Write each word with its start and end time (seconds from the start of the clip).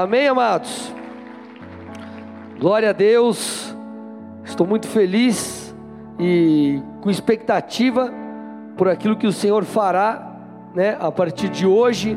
Amém, 0.00 0.28
amados? 0.28 0.94
Glória 2.60 2.90
a 2.90 2.92
Deus. 2.92 3.74
Estou 4.44 4.64
muito 4.64 4.86
feliz 4.86 5.74
e 6.20 6.80
com 7.00 7.10
expectativa 7.10 8.08
por 8.76 8.88
aquilo 8.88 9.16
que 9.16 9.26
o 9.26 9.32
Senhor 9.32 9.64
fará, 9.64 10.36
né, 10.72 10.96
a 11.00 11.10
partir 11.10 11.48
de 11.48 11.66
hoje. 11.66 12.16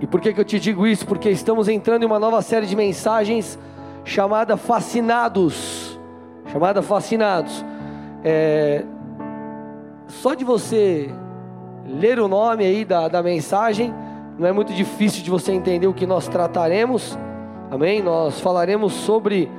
E 0.00 0.06
por 0.06 0.22
que, 0.22 0.32
que 0.32 0.40
eu 0.40 0.44
te 0.44 0.58
digo 0.58 0.86
isso? 0.86 1.06
Porque 1.06 1.28
estamos 1.28 1.68
entrando 1.68 2.04
em 2.04 2.06
uma 2.06 2.18
nova 2.18 2.40
série 2.40 2.64
de 2.64 2.74
mensagens 2.74 3.58
chamada 4.02 4.56
Fascinados. 4.56 6.00
Chamada 6.46 6.80
Fascinados. 6.80 7.62
É, 8.24 8.86
só 10.08 10.32
de 10.32 10.46
você 10.46 11.10
ler 11.86 12.18
o 12.18 12.26
nome 12.26 12.64
aí 12.64 12.86
da, 12.86 13.06
da 13.06 13.22
mensagem, 13.22 13.92
não 14.38 14.46
é 14.46 14.52
muito 14.52 14.72
difícil 14.72 15.22
de 15.22 15.30
você 15.30 15.52
entender 15.52 15.86
o 15.86 15.94
que 15.94 16.06
nós 16.06 16.28
trataremos, 16.28 17.18
amém? 17.70 18.02
Nós 18.02 18.40
falaremos 18.40 18.92
sobre 18.92 19.50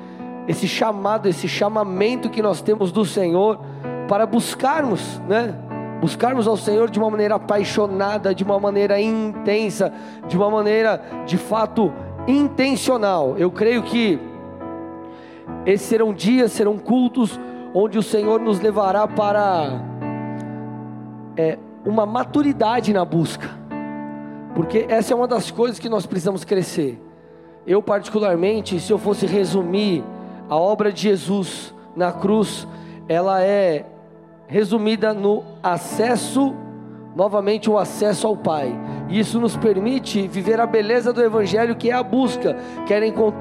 esse 0.48 0.68
chamado, 0.68 1.28
esse 1.28 1.48
chamamento 1.48 2.30
que 2.30 2.42
nós 2.42 2.62
temos 2.62 2.92
do 2.92 3.04
Senhor 3.04 3.60
para 4.08 4.26
buscarmos, 4.26 5.20
né? 5.28 5.56
Buscarmos 6.00 6.48
ao 6.48 6.56
Senhor 6.56 6.92
de 6.92 7.00
uma 7.00 7.10
maneira 7.10 7.36
apaixonada, 7.36 8.34
de 8.34 8.44
uma 8.44 8.60
maneira 8.60 9.02
intensa, 9.02 9.92
de 10.28 10.38
uma 10.38 10.50
maneira 10.50 11.02
de 11.26 11.38
fato 11.38 11.92
intencional. 12.28 13.36
Eu 13.38 13.50
creio 13.50 13.82
que 13.82 14.20
esses 15.66 15.88
serão 15.88 16.14
dias, 16.14 16.52
serão 16.52 16.78
cultos 16.78 17.40
onde 17.73 17.98
o 17.98 18.04
Senhor 18.04 18.40
nos 18.40 18.59
levará 18.59 19.08
para 19.08 19.82
é, 21.36 21.58
uma 21.86 22.06
maturidade 22.06 22.94
na 22.94 23.04
busca, 23.04 23.50
porque 24.58 24.88
essa 24.90 25.14
é 25.14 25.16
uma 25.16 25.28
das 25.28 25.52
coisas 25.52 25.78
que 25.78 25.88
nós 25.88 26.08
precisamos 26.08 26.44
crescer. 26.44 27.00
Eu, 27.68 27.80
particularmente, 27.80 28.80
se 28.80 28.92
eu 28.92 28.98
fosse 28.98 29.28
resumir 29.28 30.04
a 30.50 30.56
obra 30.56 30.92
de 30.92 31.00
Jesus 31.00 31.76
na 31.95 32.12
cruz, 32.12 32.68
ela 33.08 33.40
é 33.44 33.86
resumida 34.48 35.14
no 35.14 35.44
acesso, 35.62 36.56
novamente 37.16 37.70
o 37.70 37.78
acesso 37.78 38.26
ao 38.26 38.36
Pai. 38.36 38.76
E 39.09 39.20
isso 39.20 39.40
nos 39.40 39.56
permite 39.56 40.28
viver 40.28 40.59
a 40.59 40.66
beleza 40.66 41.14
do 41.14 41.22
Evangelho, 41.22 41.76
que 41.76 41.92
é 41.92 41.94
a 41.94 42.02
busca, 42.02 42.58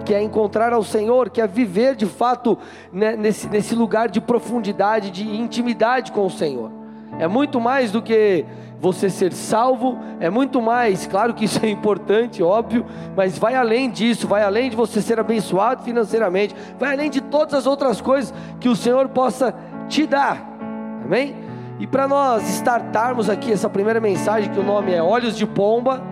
que 0.05 0.13
é, 0.13 0.23
encontrar 0.23 0.75
ao 0.75 0.83
Senhor, 0.83 1.31
que 1.31 1.41
é 1.41 1.47
viver 1.47 1.95
de 1.95 2.05
fato 2.05 2.59
né, 2.93 3.17
nesse, 3.17 3.49
nesse 3.49 3.75
lugar 3.75 4.11
de 4.11 4.21
profundidade, 4.21 5.11
de 5.11 5.27
intimidade 5.27 6.13
com 6.13 6.27
o 6.27 6.31
Senhor. 6.31 6.86
É 7.19 7.27
muito 7.27 7.61
mais 7.61 7.91
do 7.91 8.03
que 8.03 8.45
você 8.79 9.09
ser 9.09 9.33
salvo, 9.33 9.99
é 10.21 10.29
muito 10.29 10.61
mais, 10.61 11.07
claro 11.07 11.33
que 11.33 11.47
isso 11.47 11.65
é 11.65 11.69
importante, 11.69 12.43
óbvio, 12.43 12.85
mas 13.17 13.39
vai 13.39 13.55
além 13.55 13.91
disso, 13.91 14.29
vai 14.29 14.43
além 14.43 14.69
de 14.69 14.77
você 14.77 15.01
ser 15.01 15.19
abençoado 15.19 15.83
financeiramente, 15.83 16.55
vai 16.79 16.93
além 16.93 17.11
de 17.11 17.21
todas 17.23 17.55
as 17.55 17.67
outras 17.67 18.01
coisas 18.01 18.35
que 18.61 18.69
o 18.69 18.77
Senhor 18.77 19.09
possa 19.09 19.55
te 19.89 20.07
dar, 20.07 20.59
amém? 21.05 21.35
E 21.79 21.87
para 21.87 22.07
nós 22.07 22.49
startarmos 22.49 23.29
aqui 23.29 23.53
essa 23.53 23.69
primeira 23.69 24.01
mensagem, 24.01 24.51
que 24.51 24.61
o 24.61 24.65
nome 24.65 24.93
é 24.93 25.03
Olhos 25.03 25.37
de 25.37 25.47
Pomba, 25.47 26.03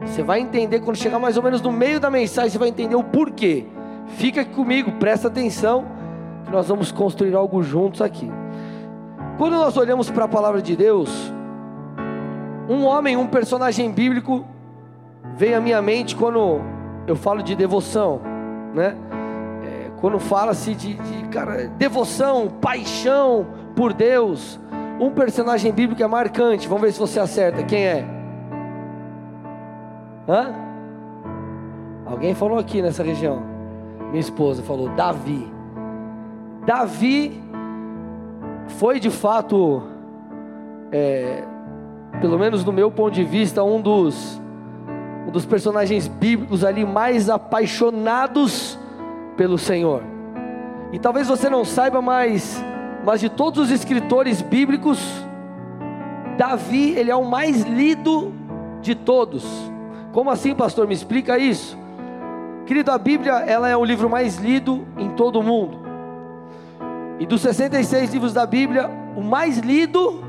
você 0.00 0.22
vai 0.22 0.40
entender 0.40 0.80
quando 0.80 0.96
chegar 0.96 1.18
mais 1.18 1.36
ou 1.36 1.42
menos 1.42 1.60
no 1.60 1.72
meio 1.72 1.98
da 1.98 2.10
mensagem, 2.10 2.50
você 2.50 2.58
vai 2.58 2.68
entender 2.68 2.96
o 2.96 3.04
porquê. 3.04 3.66
Fica 4.06 4.42
aqui 4.42 4.54
comigo, 4.54 4.92
presta 4.92 5.28
atenção, 5.28 5.84
que 6.44 6.50
nós 6.50 6.68
vamos 6.68 6.92
construir 6.92 7.34
algo 7.34 7.62
juntos 7.62 8.00
aqui. 8.00 8.30
Quando 9.38 9.52
nós 9.52 9.76
olhamos 9.76 10.10
para 10.10 10.24
a 10.24 10.28
palavra 10.28 10.62
de 10.62 10.74
Deus, 10.74 11.10
um 12.68 12.84
homem, 12.84 13.18
um 13.18 13.26
personagem 13.26 13.90
bíblico 13.92 14.46
vem 15.36 15.54
à 15.54 15.60
minha 15.60 15.82
mente 15.82 16.16
quando 16.16 16.60
eu 17.06 17.14
falo 17.14 17.42
de 17.42 17.54
devoção, 17.54 18.20
né? 18.74 18.96
É, 19.62 19.90
quando 20.00 20.18
fala-se 20.18 20.74
de, 20.74 20.94
de 20.94 21.28
cara, 21.28 21.68
devoção, 21.76 22.48
paixão 22.48 23.46
por 23.76 23.92
Deus, 23.92 24.58
um 24.98 25.10
personagem 25.10 25.70
bíblico 25.70 26.02
é 26.02 26.06
marcante. 26.06 26.66
Vamos 26.66 26.84
ver 26.84 26.92
se 26.92 26.98
você 26.98 27.20
acerta. 27.20 27.62
Quem 27.62 27.86
é? 27.86 28.06
Hã? 30.26 30.54
Alguém 32.06 32.34
falou 32.34 32.58
aqui 32.58 32.80
nessa 32.80 33.02
região. 33.02 33.42
Minha 34.08 34.20
esposa 34.20 34.62
falou 34.62 34.88
Davi. 34.90 35.52
Davi 36.64 37.42
foi 38.68 39.00
de 39.00 39.10
fato, 39.10 39.82
é, 40.92 41.42
pelo 42.20 42.38
menos 42.38 42.64
no 42.64 42.72
meu 42.72 42.90
ponto 42.90 43.14
de 43.14 43.24
vista, 43.24 43.62
um 43.62 43.80
dos, 43.80 44.40
um 45.26 45.30
dos 45.30 45.46
personagens 45.46 46.08
bíblicos 46.08 46.64
ali 46.64 46.84
mais 46.84 47.30
apaixonados 47.30 48.78
pelo 49.36 49.58
Senhor. 49.58 50.02
E 50.92 50.98
talvez 50.98 51.28
você 51.28 51.50
não 51.50 51.64
saiba, 51.64 52.00
mas, 52.00 52.62
mas 53.04 53.20
de 53.20 53.28
todos 53.28 53.64
os 53.64 53.70
escritores 53.70 54.40
bíblicos, 54.40 54.98
Davi 56.36 56.90
ele 56.96 57.10
é 57.10 57.16
o 57.16 57.24
mais 57.24 57.62
lido 57.62 58.32
de 58.80 58.94
todos. 58.94 59.44
Como 60.12 60.30
assim, 60.30 60.54
pastor? 60.54 60.86
Me 60.86 60.94
explica 60.94 61.38
isso. 61.38 61.78
Querido, 62.66 62.90
a 62.90 62.98
Bíblia 62.98 63.32
ela 63.46 63.68
é 63.68 63.76
o 63.76 63.84
livro 63.84 64.08
mais 64.08 64.36
lido 64.36 64.86
em 64.96 65.10
todo 65.10 65.38
o 65.38 65.42
mundo. 65.42 65.85
E 67.18 67.24
dos 67.24 67.40
66 67.40 68.12
livros 68.12 68.32
da 68.32 68.44
Bíblia, 68.46 68.90
o 69.16 69.22
mais 69.22 69.58
lido 69.58 70.22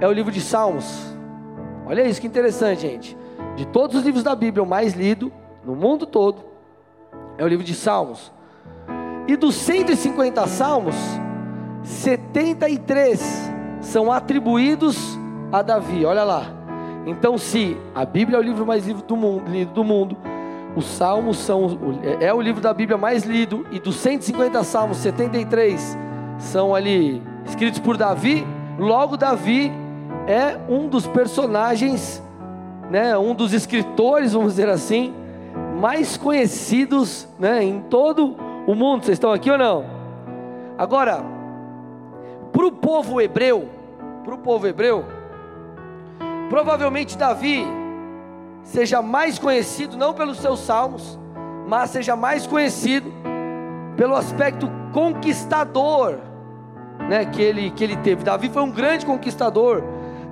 é 0.00 0.08
o 0.08 0.12
livro 0.12 0.32
de 0.32 0.40
Salmos. 0.40 1.14
Olha 1.86 2.02
isso 2.02 2.20
que 2.20 2.26
interessante, 2.26 2.82
gente. 2.82 3.16
De 3.54 3.66
todos 3.66 3.96
os 3.96 4.04
livros 4.04 4.24
da 4.24 4.34
Bíblia, 4.34 4.62
o 4.62 4.66
mais 4.66 4.94
lido 4.94 5.32
no 5.64 5.76
mundo 5.76 6.04
todo 6.06 6.44
é 7.38 7.44
o 7.44 7.48
livro 7.48 7.64
de 7.64 7.74
Salmos. 7.74 8.32
E 9.28 9.36
dos 9.36 9.54
150 9.54 10.46
salmos, 10.48 10.96
73 11.84 13.52
são 13.80 14.10
atribuídos 14.10 15.16
a 15.52 15.62
Davi. 15.62 16.04
Olha 16.04 16.24
lá. 16.24 16.46
Então, 17.06 17.38
se 17.38 17.76
a 17.94 18.04
Bíblia 18.04 18.36
é 18.36 18.40
o 18.40 18.42
livro 18.42 18.66
mais 18.66 18.86
lido 18.86 19.02
do 19.02 19.16
mundo, 19.16 19.48
lido 19.48 19.72
do 19.72 19.84
mundo 19.84 20.16
os 20.74 20.86
salmos 20.86 21.38
são 21.38 21.78
é 22.20 22.32
o 22.32 22.40
livro 22.40 22.60
da 22.60 22.72
Bíblia 22.72 22.96
mais 22.96 23.24
lido 23.24 23.66
e 23.70 23.78
dos 23.78 23.96
150 23.96 24.64
salmos, 24.64 24.98
73 24.98 25.98
são 26.38 26.74
ali 26.74 27.22
escritos 27.44 27.78
por 27.80 27.96
Davi. 27.96 28.46
Logo 28.78 29.16
Davi 29.16 29.70
é 30.26 30.58
um 30.68 30.88
dos 30.88 31.06
personagens, 31.06 32.22
né, 32.90 33.16
um 33.16 33.34
dos 33.34 33.52
escritores, 33.52 34.32
vamos 34.32 34.52
dizer 34.52 34.68
assim, 34.68 35.14
mais 35.78 36.16
conhecidos, 36.16 37.28
né, 37.38 37.62
em 37.62 37.80
todo 37.82 38.36
o 38.66 38.74
mundo. 38.74 39.04
Vocês 39.04 39.16
estão 39.16 39.32
aqui 39.32 39.50
ou 39.50 39.58
não? 39.58 39.84
Agora, 40.78 41.22
para 42.52 42.66
o 42.66 42.72
povo 42.72 43.20
hebreu, 43.20 43.68
para 44.24 44.34
o 44.34 44.38
povo 44.38 44.66
hebreu, 44.66 45.04
provavelmente 46.48 47.16
Davi 47.16 47.66
seja 48.62 49.02
mais 49.02 49.38
conhecido 49.38 49.96
não 49.96 50.14
pelos 50.14 50.38
seus 50.38 50.60
salmos, 50.60 51.18
mas 51.66 51.90
seja 51.90 52.16
mais 52.16 52.46
conhecido 52.46 53.12
pelo 53.96 54.14
aspecto 54.14 54.70
conquistador, 54.92 56.18
né, 57.08 57.24
que 57.26 57.42
ele 57.42 57.70
que 57.70 57.84
ele 57.84 57.96
teve. 57.96 58.22
Davi 58.24 58.48
foi 58.48 58.62
um 58.62 58.70
grande 58.70 59.04
conquistador. 59.04 59.82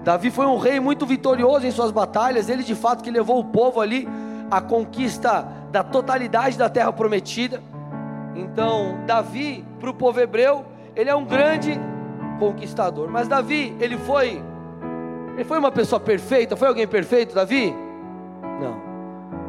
Davi 0.03 0.31
foi 0.31 0.47
um 0.47 0.57
rei 0.57 0.81
muito 0.81 1.05
vitorioso 1.05 1.67
em 1.67 1.71
suas 1.71 1.91
batalhas. 1.91 2.49
Ele 2.49 2.63
de 2.63 2.75
fato 2.75 3.03
que 3.03 3.11
levou 3.11 3.39
o 3.39 3.45
povo 3.45 3.81
ali 3.81 4.09
à 4.51 4.61
conquista 4.61 5.47
da 5.71 5.83
totalidade 5.83 6.57
da 6.57 6.69
terra 6.69 6.93
prometida. 6.93 7.63
Então, 8.35 8.99
Davi 9.07 9.65
para 9.79 9.91
o 9.91 9.95
povo 9.95 10.21
hebreu, 10.21 10.65
ele 10.97 11.11
é 11.11 11.15
um 11.15 11.25
grande 11.25 11.79
conquistador. 12.39 13.09
Mas 13.11 13.29
Davi, 13.29 13.77
ele 13.81 13.99
foi 13.99 14.43
ele 15.35 15.45
foi 15.45 15.59
uma 15.59 15.71
pessoa 15.71 16.01
perfeita? 16.01 16.57
Foi 16.57 16.69
alguém 16.69 16.87
perfeito, 16.87 17.35
Davi? 17.35 17.75
Não. 18.61 18.81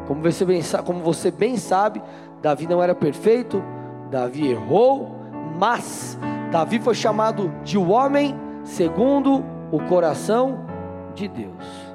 Como 0.06 0.22
você 0.22 0.44
bem, 0.44 0.60
como 0.84 1.00
você 1.00 1.30
bem 1.30 1.56
sabe, 1.56 2.02
Davi 2.40 2.66
não 2.66 2.82
era 2.82 2.94
perfeito, 2.94 3.62
Davi 4.10 4.50
errou, 4.50 5.16
mas 5.58 6.18
Davi 6.50 6.78
foi 6.78 6.94
chamado 6.94 7.52
de 7.62 7.78
o 7.78 7.88
homem 7.88 8.34
segundo 8.64 9.44
o 9.70 9.80
coração 9.88 10.66
de 11.14 11.28
Deus. 11.28 11.92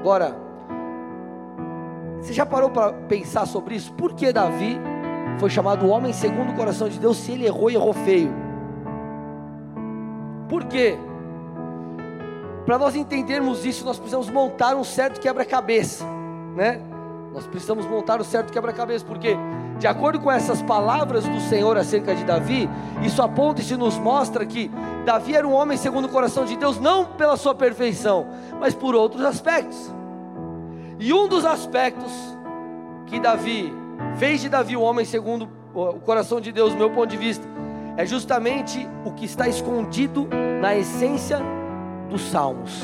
Agora, 0.00 0.36
você 2.20 2.32
já 2.32 2.46
parou 2.46 2.70
para 2.70 2.92
pensar 2.92 3.46
sobre 3.46 3.74
isso? 3.74 3.92
Por 3.92 4.14
que 4.14 4.32
Davi 4.32 4.80
foi 5.38 5.50
chamado 5.50 5.88
homem 5.88 6.12
segundo 6.12 6.52
o 6.52 6.54
coração 6.54 6.88
de 6.88 6.98
Deus 6.98 7.18
se 7.18 7.32
ele 7.32 7.46
errou 7.46 7.70
e 7.70 7.74
errou 7.74 7.92
feio? 7.92 8.32
Por 10.48 10.64
quê? 10.64 10.96
Para 12.64 12.78
nós 12.78 12.94
entendermos 12.96 13.64
isso, 13.64 13.84
nós 13.84 13.98
precisamos 13.98 14.30
montar 14.30 14.74
um 14.74 14.84
certo 14.84 15.20
quebra-cabeça 15.20 16.04
né? 16.54 16.80
Nós 17.32 17.46
precisamos 17.46 17.84
montar 17.86 18.20
o 18.20 18.24
certo 18.24 18.52
quebra-cabeça, 18.52 19.04
porque, 19.04 19.36
de 19.78 19.88
acordo 19.88 20.20
com 20.20 20.30
essas 20.30 20.62
palavras 20.62 21.24
do 21.26 21.40
Senhor 21.40 21.76
acerca 21.76 22.14
de 22.14 22.24
Davi, 22.24 22.70
isso 23.02 23.20
aponta 23.20 23.60
e 23.60 23.76
nos 23.76 23.98
mostra 23.98 24.46
que 24.46 24.70
Davi 25.04 25.34
era 25.34 25.46
um 25.46 25.52
homem 25.52 25.76
segundo 25.76 26.04
o 26.04 26.08
coração 26.08 26.44
de 26.44 26.56
Deus, 26.56 26.78
não 26.78 27.04
pela 27.04 27.36
sua 27.36 27.54
perfeição, 27.54 28.28
mas 28.60 28.72
por 28.72 28.94
outros 28.94 29.24
aspectos. 29.24 29.92
E 31.00 31.12
um 31.12 31.26
dos 31.26 31.44
aspectos 31.44 32.12
que 33.06 33.18
Davi 33.18 33.74
fez 34.16 34.40
de 34.40 34.48
Davi 34.48 34.76
o 34.76 34.80
homem 34.80 35.04
segundo 35.04 35.48
o 35.74 35.98
coração 36.00 36.40
de 36.40 36.52
Deus, 36.52 36.72
do 36.72 36.78
meu 36.78 36.90
ponto 36.90 37.08
de 37.08 37.16
vista, 37.16 37.44
é 37.96 38.06
justamente 38.06 38.88
o 39.04 39.10
que 39.10 39.24
está 39.24 39.48
escondido 39.48 40.28
na 40.60 40.76
essência 40.76 41.40
dos 42.08 42.22
salmos. 42.22 42.82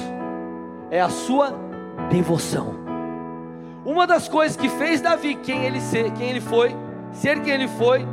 É 0.90 1.00
a 1.00 1.08
sua 1.08 1.54
devoção. 2.10 2.74
Uma 3.84 4.06
das 4.06 4.28
coisas 4.28 4.56
que 4.56 4.68
fez 4.68 5.00
Davi 5.00 5.34
quem 5.36 5.64
ele 5.64 5.80
ser, 5.80 6.10
quem 6.12 6.28
ele 6.28 6.40
foi, 6.40 6.76
ser 7.12 7.40
quem 7.40 7.54
ele 7.54 7.68
foi, 7.68 8.06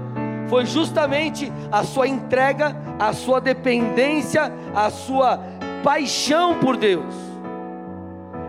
foi 0.48 0.66
justamente 0.66 1.52
a 1.72 1.84
sua 1.84 2.08
entrega, 2.08 2.76
a 2.98 3.14
sua 3.14 3.42
dependência, 3.42 4.52
a 4.74 4.90
sua 4.90 5.40
paixão 5.84 6.60
por 6.60 6.78
Deus. 6.78 7.14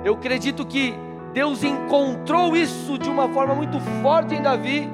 Eu 0.04 0.14
acredito 0.14 0.64
que 0.64 0.94
Deus 1.32 1.62
encontrou 1.62 2.56
isso 2.56 2.99
de 2.99 3.08
uma 3.08 3.28
forma 3.28 3.54
muito 3.54 3.81
forte 4.02 4.34
em 4.34 4.43
Davi, 4.43 4.90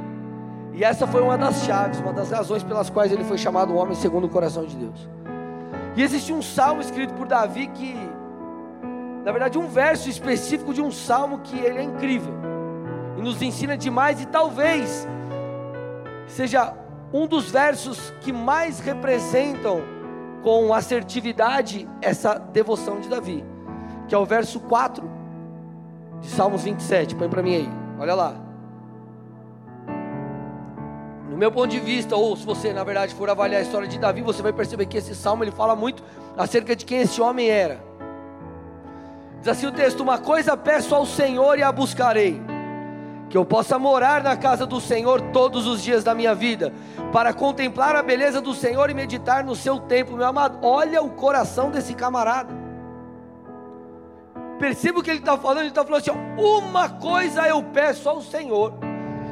e 0.72 0.82
essa 0.82 1.06
foi 1.06 1.22
uma 1.22 1.38
das 1.38 1.64
chaves, 1.64 2.00
uma 2.00 2.12
das 2.12 2.30
razões 2.30 2.62
pelas 2.62 2.90
quais 2.90 3.12
ele 3.12 3.22
foi 3.22 3.38
chamado 3.38 3.76
homem 3.76 3.94
segundo 3.94 4.24
o 4.24 4.28
coração 4.28 4.64
de 4.64 4.74
Deus. 4.74 5.08
E 5.96 6.02
existe 6.02 6.32
um 6.32 6.42
salmo 6.42 6.80
escrito 6.80 7.14
por 7.14 7.26
Davi 7.26 7.68
que, 7.68 7.94
na 9.24 9.30
verdade, 9.30 9.58
um 9.58 9.68
verso 9.68 10.08
específico 10.08 10.74
de 10.74 10.82
um 10.82 10.90
salmo 10.90 11.38
que 11.38 11.56
ele 11.58 11.78
é 11.78 11.82
incrível 11.82 12.34
e 13.16 13.22
nos 13.22 13.40
ensina 13.40 13.76
demais, 13.76 14.20
e 14.20 14.26
talvez 14.26 15.06
seja 16.26 16.74
um 17.12 17.26
dos 17.26 17.50
versos 17.50 18.12
que 18.20 18.32
mais 18.32 18.80
representam 18.80 19.82
com 20.42 20.74
assertividade 20.74 21.88
essa 22.02 22.34
devoção 22.34 23.00
de 23.00 23.08
Davi, 23.08 23.44
que 24.08 24.14
é 24.14 24.18
o 24.18 24.26
verso 24.26 24.58
4 24.60 25.08
de 26.20 26.28
Salmos 26.28 26.64
27. 26.64 27.14
Põe 27.14 27.28
para 27.28 27.42
mim 27.42 27.54
aí, 27.54 27.68
olha 27.98 28.14
lá. 28.14 28.43
No 31.34 31.40
meu 31.40 31.50
ponto 31.50 31.66
de 31.66 31.80
vista, 31.80 32.14
ou 32.14 32.36
se 32.36 32.46
você 32.46 32.72
na 32.72 32.84
verdade 32.84 33.12
for 33.12 33.28
avaliar 33.28 33.58
a 33.58 33.64
história 33.64 33.88
de 33.88 33.98
Davi, 33.98 34.22
você 34.22 34.40
vai 34.40 34.52
perceber 34.52 34.86
que 34.86 34.98
esse 34.98 35.16
salmo 35.16 35.42
ele 35.42 35.50
fala 35.50 35.74
muito 35.74 36.00
acerca 36.36 36.76
de 36.76 36.84
quem 36.84 37.00
esse 37.00 37.20
homem 37.20 37.50
era. 37.50 37.82
Diz 39.40 39.48
assim 39.48 39.66
o 39.66 39.72
texto: 39.72 39.98
Uma 39.98 40.16
coisa 40.16 40.56
peço 40.56 40.94
ao 40.94 41.04
Senhor 41.04 41.58
e 41.58 41.62
a 41.64 41.72
buscarei 41.72 42.40
que 43.28 43.36
eu 43.36 43.44
possa 43.44 43.80
morar 43.80 44.22
na 44.22 44.36
casa 44.36 44.64
do 44.64 44.80
Senhor 44.80 45.20
todos 45.32 45.66
os 45.66 45.82
dias 45.82 46.04
da 46.04 46.14
minha 46.14 46.36
vida, 46.36 46.72
para 47.12 47.32
contemplar 47.32 47.96
a 47.96 48.02
beleza 48.02 48.40
do 48.40 48.54
Senhor 48.54 48.88
e 48.88 48.94
meditar 48.94 49.42
no 49.42 49.56
seu 49.56 49.80
templo, 49.80 50.16
meu 50.16 50.28
amado. 50.28 50.60
Olha 50.62 51.02
o 51.02 51.10
coração 51.10 51.68
desse 51.68 51.94
camarada. 51.94 52.54
Perceba 54.60 55.00
o 55.00 55.02
que 55.02 55.10
ele 55.10 55.18
está 55.18 55.36
falando, 55.36 55.62
ele 55.62 55.68
está 55.70 55.84
falando 55.84 56.00
assim: 56.00 56.12
ó, 56.12 56.40
uma 56.40 56.88
coisa 56.88 57.48
eu 57.48 57.60
peço 57.60 58.08
ao 58.08 58.22
Senhor, 58.22 58.72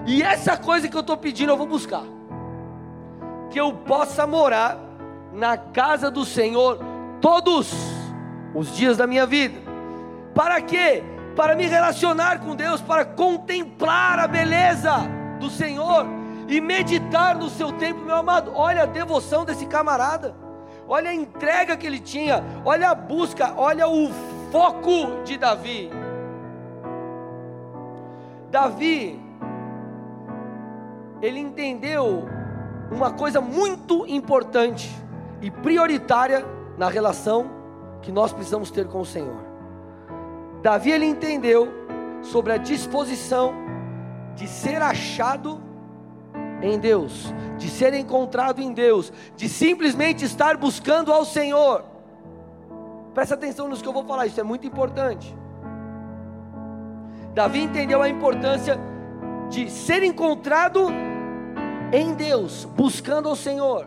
e 0.06 0.22
essa 0.22 0.56
coisa 0.56 0.88
que 0.88 0.96
eu 0.96 1.00
estou 1.00 1.16
pedindo 1.16 1.50
eu 1.52 1.56
vou 1.56 1.66
buscar, 1.66 2.04
que 3.50 3.60
eu 3.60 3.72
possa 3.72 4.26
morar 4.26 4.78
na 5.32 5.56
casa 5.56 6.10
do 6.10 6.24
Senhor 6.24 6.78
todos 7.20 7.72
os 8.54 8.74
dias 8.74 8.96
da 8.96 9.06
minha 9.06 9.26
vida. 9.26 9.60
Para 10.34 10.60
quê? 10.60 11.04
para 11.34 11.54
me 11.54 11.66
relacionar 11.66 12.40
com 12.40 12.54
Deus, 12.54 12.80
para 12.80 13.04
contemplar 13.04 14.18
a 14.18 14.26
beleza 14.26 14.92
do 15.40 15.50
Senhor 15.50 16.06
e 16.48 16.60
meditar 16.60 17.36
no 17.36 17.48
seu 17.48 17.72
tempo, 17.72 18.00
meu 18.00 18.16
amado. 18.16 18.52
Olha 18.54 18.82
a 18.82 18.86
devoção 18.86 19.44
desse 19.44 19.66
camarada, 19.66 20.34
olha 20.86 21.10
a 21.10 21.14
entrega 21.14 21.76
que 21.76 21.86
ele 21.86 21.98
tinha, 21.98 22.44
olha 22.64 22.90
a 22.90 22.94
busca, 22.94 23.54
olha 23.56 23.88
o 23.88 24.10
foco 24.50 25.22
de 25.24 25.38
Davi. 25.38 25.90
Davi, 28.50 29.18
ele 31.22 31.38
entendeu 31.38 32.28
uma 32.90 33.12
coisa 33.12 33.40
muito 33.40 34.04
importante 34.06 34.90
e 35.40 35.50
prioritária 35.50 36.44
na 36.76 36.88
relação 36.88 37.50
que 38.02 38.10
nós 38.10 38.32
precisamos 38.32 38.70
ter 38.70 38.88
com 38.88 39.00
o 39.00 39.06
Senhor. 39.06 39.40
Davi 40.62 40.90
ele 40.90 41.06
entendeu 41.06 41.68
sobre 42.20 42.52
a 42.52 42.56
disposição 42.56 43.54
de 44.34 44.48
ser 44.48 44.82
achado 44.82 45.62
em 46.60 46.78
Deus, 46.78 47.32
de 47.56 47.68
ser 47.68 47.94
encontrado 47.94 48.60
em 48.60 48.72
Deus, 48.72 49.12
de 49.36 49.48
simplesmente 49.48 50.24
estar 50.24 50.56
buscando 50.56 51.12
ao 51.12 51.24
Senhor. 51.24 51.84
Presta 53.14 53.34
atenção 53.34 53.68
nos 53.68 53.80
que 53.80 53.88
eu 53.88 53.92
vou 53.92 54.04
falar, 54.04 54.26
isso 54.26 54.40
é 54.40 54.44
muito 54.44 54.66
importante. 54.66 55.36
Davi 57.34 57.60
entendeu 57.60 58.02
a 58.02 58.08
importância 58.08 58.78
de 59.48 59.70
ser 59.70 60.02
encontrado 60.02 60.88
em 61.92 62.14
Deus, 62.14 62.64
buscando 62.64 63.28
ao 63.28 63.36
Senhor. 63.36 63.86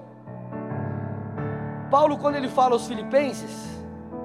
Paulo, 1.89 2.17
quando 2.17 2.35
ele 2.35 2.47
fala 2.47 2.73
aos 2.73 2.87
Filipenses, 2.87 3.65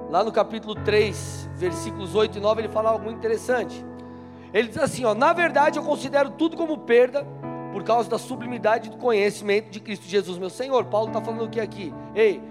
lá 0.09 0.23
no 0.23 0.31
capítulo 0.31 0.75
3, 0.75 1.49
versículos 1.55 2.13
8 2.13 2.37
e 2.37 2.41
9, 2.41 2.61
ele 2.61 2.69
fala 2.69 2.91
algo 2.91 3.05
muito 3.05 3.17
interessante. 3.17 3.83
Ele 4.53 4.67
diz 4.67 4.77
assim: 4.77 5.03
ó, 5.05 5.15
na 5.15 5.33
verdade 5.33 5.79
eu 5.79 5.83
considero 5.83 6.29
tudo 6.31 6.55
como 6.55 6.79
perda 6.79 7.25
por 7.71 7.83
causa 7.83 8.09
da 8.09 8.19
sublimidade 8.19 8.89
do 8.89 8.97
conhecimento 8.97 9.71
de 9.71 9.79
Cristo 9.79 10.05
Jesus, 10.05 10.37
meu 10.37 10.49
Senhor. 10.49 10.85
Paulo 10.85 11.07
está 11.07 11.21
falando 11.21 11.45
o 11.45 11.49
que 11.49 11.59
aqui? 11.59 11.93
Ei, 12.13 12.41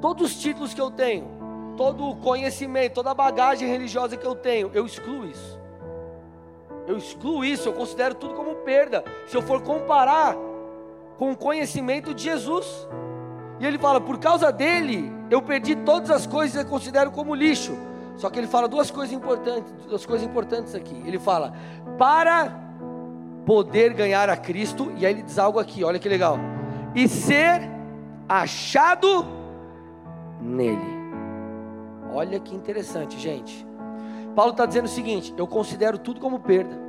todos 0.00 0.32
os 0.32 0.40
títulos 0.40 0.74
que 0.74 0.80
eu 0.80 0.90
tenho, 0.90 1.24
todo 1.76 2.08
o 2.08 2.16
conhecimento, 2.16 2.94
toda 2.94 3.12
a 3.12 3.14
bagagem 3.14 3.68
religiosa 3.68 4.16
que 4.16 4.26
eu 4.26 4.34
tenho, 4.34 4.70
eu 4.74 4.84
excluo 4.84 5.24
isso. 5.26 5.61
Eu 6.86 6.96
excluo 6.96 7.44
isso, 7.44 7.68
eu 7.68 7.72
considero 7.72 8.14
tudo 8.14 8.34
como 8.34 8.56
perda. 8.56 9.04
Se 9.26 9.36
eu 9.36 9.42
for 9.42 9.62
comparar 9.62 10.36
com 11.16 11.32
o 11.32 11.36
conhecimento 11.36 12.12
de 12.12 12.24
Jesus. 12.24 12.88
E 13.60 13.66
ele 13.66 13.78
fala: 13.78 14.00
por 14.00 14.18
causa 14.18 14.50
dele, 14.50 15.12
eu 15.30 15.40
perdi 15.40 15.76
todas 15.76 16.10
as 16.10 16.26
coisas 16.26 16.60
e 16.60 16.64
considero 16.64 17.10
como 17.10 17.34
lixo 17.34 17.76
só 18.16 18.30
que 18.30 18.38
ele 18.38 18.46
fala 18.46 18.68
duas 18.68 18.90
coisas 18.90 19.12
importantes, 19.12 19.72
duas 19.88 20.04
coisas 20.04 20.26
importantes 20.26 20.74
aqui. 20.74 21.02
Ele 21.06 21.18
fala: 21.18 21.52
para 21.98 22.60
poder 23.44 23.94
ganhar 23.94 24.28
a 24.28 24.36
Cristo, 24.36 24.92
e 24.96 25.06
aí 25.06 25.12
ele 25.12 25.22
diz 25.22 25.38
algo 25.38 25.58
aqui, 25.58 25.82
olha 25.82 25.98
que 25.98 26.08
legal. 26.08 26.38
E 26.94 27.08
ser 27.08 27.68
achado 28.28 29.26
nele. 30.40 31.02
Olha 32.12 32.38
que 32.38 32.54
interessante, 32.54 33.18
gente. 33.18 33.66
Paulo 34.34 34.52
está 34.52 34.66
dizendo 34.66 34.86
o 34.86 34.88
seguinte: 34.88 35.34
eu 35.36 35.46
considero 35.46 35.98
tudo 35.98 36.20
como 36.20 36.40
perda. 36.40 36.80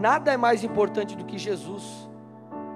Nada 0.00 0.32
é 0.32 0.36
mais 0.36 0.64
importante 0.64 1.16
do 1.16 1.24
que 1.24 1.38
Jesus. 1.38 2.08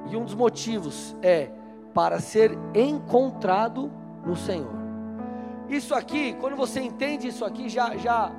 E 0.09 0.17
um 0.17 0.25
dos 0.25 0.35
motivos 0.35 1.17
é 1.21 1.51
para 1.93 2.21
ser 2.21 2.57
encontrado 2.75 3.91
no 4.25 4.37
Senhor. 4.37 4.77
Isso 5.69 5.95
aqui, 5.95 6.35
quando 6.35 6.55
você 6.55 6.81
entende 6.81 7.27
isso 7.27 7.45
aqui, 7.45 7.69
já, 7.69 7.97
já 7.97 8.31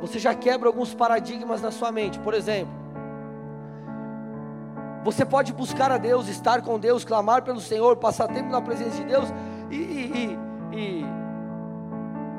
você 0.00 0.18
já 0.18 0.34
quebra 0.34 0.68
alguns 0.68 0.94
paradigmas 0.94 1.62
na 1.62 1.70
sua 1.70 1.90
mente. 1.90 2.18
Por 2.18 2.34
exemplo, 2.34 2.72
você 5.02 5.24
pode 5.24 5.52
buscar 5.52 5.90
a 5.90 5.96
Deus, 5.96 6.28
estar 6.28 6.60
com 6.60 6.78
Deus, 6.78 7.04
clamar 7.04 7.42
pelo 7.42 7.60
Senhor, 7.60 7.96
passar 7.96 8.28
tempo 8.28 8.50
na 8.50 8.60
presença 8.60 8.96
de 8.98 9.04
Deus 9.04 9.32
e, 9.70 9.76
e, 9.76 10.38
e, 10.72 10.76
e 10.76 11.04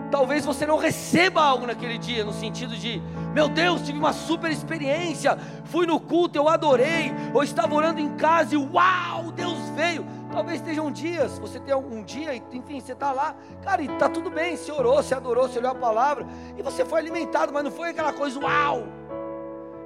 talvez 0.09 0.45
você 0.45 0.65
não 0.65 0.77
receba 0.77 1.41
algo 1.41 1.65
naquele 1.65 1.97
dia, 1.97 2.25
no 2.25 2.33
sentido 2.33 2.75
de, 2.75 3.01
meu 3.33 3.47
Deus, 3.47 3.81
tive 3.81 3.97
uma 3.97 4.13
super 4.13 4.51
experiência, 4.51 5.37
fui 5.65 5.85
no 5.85 5.99
culto, 5.99 6.37
eu 6.37 6.49
adorei, 6.49 7.13
ou 7.33 7.43
estava 7.43 7.73
orando 7.73 7.99
em 7.99 8.15
casa 8.15 8.55
e 8.55 8.57
uau, 8.57 9.31
Deus 9.31 9.57
veio. 9.75 10.05
Talvez 10.31 10.59
estejam 10.59 10.91
dias, 10.91 11.39
você 11.39 11.59
tem 11.59 11.73
um 11.73 12.03
dia, 12.03 12.35
enfim, 12.35 12.79
você 12.79 12.93
está 12.93 13.11
lá, 13.11 13.35
cara, 13.63 13.81
e 13.81 13.85
está 13.85 14.07
tudo 14.07 14.29
bem, 14.29 14.55
você 14.55 14.71
orou, 14.71 15.01
você 15.01 15.15
adorou, 15.15 15.47
você 15.47 15.59
olhou 15.59 15.71
a 15.71 15.75
palavra, 15.75 16.25
e 16.57 16.61
você 16.61 16.85
foi 16.85 16.99
alimentado, 16.99 17.51
mas 17.51 17.63
não 17.63 17.71
foi 17.71 17.89
aquela 17.89 18.13
coisa, 18.13 18.39
uau! 18.39 18.87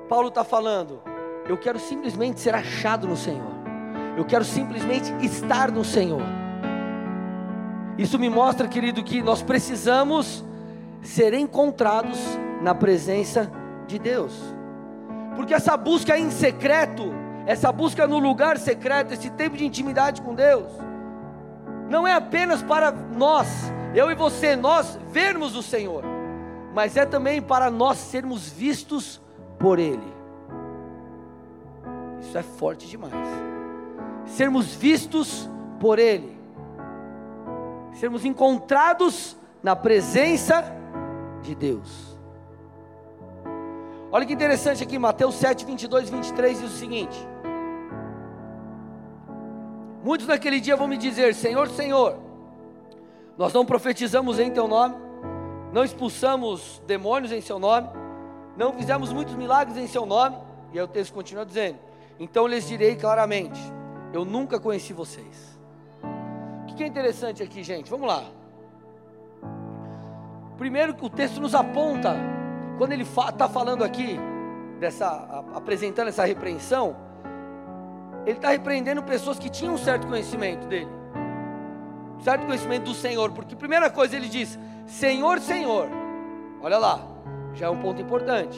Paulo 0.09 0.27
está 0.27 0.43
falando, 0.43 1.01
eu 1.47 1.57
quero 1.57 1.79
simplesmente 1.79 2.39
ser 2.39 2.53
achado 2.53 3.07
no 3.07 3.15
Senhor, 3.15 3.53
eu 4.17 4.25
quero 4.25 4.43
simplesmente 4.43 5.13
estar 5.25 5.71
no 5.71 5.83
Senhor. 5.83 6.42
Isso 7.97 8.17
me 8.17 8.29
mostra, 8.29 8.67
querido, 8.67 9.03
que 9.03 9.21
nós 9.21 9.41
precisamos 9.41 10.43
ser 11.01 11.33
encontrados 11.33 12.19
na 12.61 12.73
presença 12.73 13.51
de 13.87 13.99
Deus, 13.99 14.33
porque 15.35 15.53
essa 15.53 15.75
busca 15.75 16.17
em 16.17 16.31
secreto, 16.31 17.13
essa 17.45 17.71
busca 17.71 18.07
no 18.07 18.19
lugar 18.19 18.57
secreto, 18.57 19.13
esse 19.13 19.29
tempo 19.29 19.57
de 19.57 19.65
intimidade 19.65 20.21
com 20.21 20.33
Deus, 20.33 20.67
não 21.89 22.07
é 22.07 22.13
apenas 22.13 22.63
para 22.63 22.91
nós, 22.91 23.47
eu 23.93 24.09
e 24.09 24.15
você, 24.15 24.55
nós 24.55 24.97
vermos 25.11 25.55
o 25.55 25.61
Senhor, 25.61 26.03
mas 26.73 26.97
é 26.97 27.05
também 27.05 27.41
para 27.41 27.69
nós 27.69 27.97
sermos 27.97 28.49
vistos 28.49 29.21
por 29.59 29.77
Ele. 29.77 30.13
Isso 32.21 32.37
é 32.37 32.41
forte 32.41 32.87
demais. 32.87 33.13
Sermos 34.25 34.73
vistos 34.73 35.49
por 35.79 35.99
Ele, 35.99 36.32
sermos 37.93 38.25
encontrados 38.25 39.37
na 39.61 39.75
presença 39.75 40.63
de 41.41 41.55
Deus. 41.55 42.17
Olha 44.11 44.25
que 44.25 44.33
interessante 44.33 44.83
aqui, 44.83 44.99
Mateus 44.99 45.35
7, 45.35 45.65
22 45.65 46.09
e 46.09 46.11
23 46.11 46.61
diz 46.61 46.71
o 46.71 46.77
seguinte: 46.77 47.27
Muitos 50.03 50.27
naquele 50.27 50.59
dia 50.59 50.75
vão 50.75 50.87
me 50.87 50.97
dizer: 50.97 51.33
Senhor, 51.33 51.67
Senhor, 51.69 52.17
nós 53.37 53.53
não 53.53 53.65
profetizamos 53.65 54.37
em 54.37 54.51
Teu 54.51 54.67
nome, 54.67 54.95
não 55.71 55.83
expulsamos 55.83 56.81
demônios 56.85 57.31
em 57.31 57.41
Seu 57.41 57.57
nome, 57.57 57.89
não 58.55 58.73
fizemos 58.73 59.11
muitos 59.11 59.33
milagres 59.33 59.77
em 59.77 59.87
Seu 59.87 60.05
nome. 60.05 60.37
E 60.71 60.77
aí 60.77 60.83
o 60.83 60.87
texto 60.87 61.13
continua 61.13 61.45
dizendo: 61.45 61.79
Então 62.19 62.45
lhes 62.45 62.67
direi 62.67 62.95
claramente: 62.95 63.59
Eu 64.13 64.23
nunca 64.25 64.59
conheci 64.59 64.93
vocês. 64.93 65.52
O 66.73 66.75
que 66.75 66.83
é 66.83 66.87
interessante 66.87 67.43
aqui, 67.43 67.61
gente? 67.61 67.87
Vamos 67.87 68.07
lá. 68.07 68.23
Primeiro 70.57 70.95
o 70.99 71.09
texto 71.09 71.39
nos 71.39 71.53
aponta, 71.53 72.15
quando 72.79 72.93
ele 72.93 73.03
está 73.03 73.47
falando 73.47 73.83
aqui, 73.83 74.17
dessa, 74.79 75.43
apresentando 75.53 76.07
essa 76.07 76.25
repreensão, 76.25 76.95
ele 78.25 78.37
está 78.37 78.49
repreendendo 78.49 79.03
pessoas 79.03 79.37
que 79.37 79.51
tinham 79.51 79.75
um 79.75 79.77
certo 79.77 80.07
conhecimento 80.07 80.65
dele, 80.65 80.89
certo 82.23 82.47
conhecimento 82.47 82.85
do 82.85 82.95
Senhor, 82.95 83.31
porque 83.33 83.55
primeira 83.55 83.91
coisa 83.91 84.15
ele 84.15 84.27
diz: 84.27 84.57
Senhor, 84.87 85.39
Senhor, 85.41 85.87
olha 86.59 86.79
lá, 86.79 87.05
já 87.53 87.67
é 87.67 87.69
um 87.69 87.77
ponto 87.77 88.01
importante. 88.01 88.57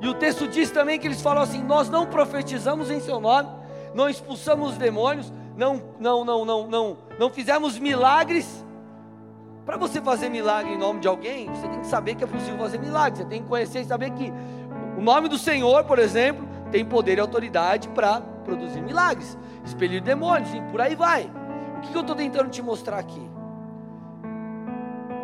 E 0.00 0.08
o 0.08 0.14
texto 0.14 0.48
diz 0.48 0.70
também 0.70 0.98
que 0.98 1.06
eles 1.06 1.20
falam 1.20 1.42
assim: 1.42 1.62
Nós 1.62 1.90
não 1.90 2.06
profetizamos 2.06 2.90
em 2.90 2.98
Seu 2.98 3.20
nome, 3.20 3.50
não 3.94 4.08
expulsamos 4.08 4.70
os 4.70 4.78
demônios, 4.78 5.30
não, 5.56 5.82
não, 5.98 6.24
não, 6.24 6.44
não, 6.44 6.68
não, 6.68 6.96
não 7.18 7.30
fizemos 7.30 7.78
milagres. 7.78 8.64
Para 9.64 9.76
você 9.76 10.00
fazer 10.00 10.28
milagre 10.28 10.72
em 10.72 10.78
nome 10.78 11.00
de 11.00 11.08
alguém, 11.08 11.48
você 11.48 11.66
tem 11.66 11.80
que 11.80 11.86
saber 11.86 12.14
que 12.14 12.22
é 12.22 12.26
possível 12.26 12.58
fazer 12.58 12.78
milagre. 12.78 13.18
Você 13.18 13.24
tem 13.24 13.42
que 13.42 13.48
conhecer 13.48 13.80
e 13.80 13.84
saber 13.84 14.10
que 14.10 14.32
o 14.96 15.02
nome 15.02 15.28
do 15.28 15.38
Senhor, 15.38 15.84
por 15.84 15.98
exemplo, 15.98 16.46
tem 16.70 16.84
poder 16.84 17.18
e 17.18 17.20
autoridade 17.20 17.88
para 17.88 18.20
produzir 18.44 18.80
milagres, 18.80 19.36
expelir 19.64 20.02
demônios 20.02 20.52
e 20.54 20.60
por 20.70 20.80
aí 20.80 20.94
vai. 20.94 21.30
O 21.78 21.80
que 21.80 21.94
eu 21.94 22.02
estou 22.02 22.14
tentando 22.14 22.48
te 22.48 22.62
mostrar 22.62 22.98
aqui? 22.98 23.30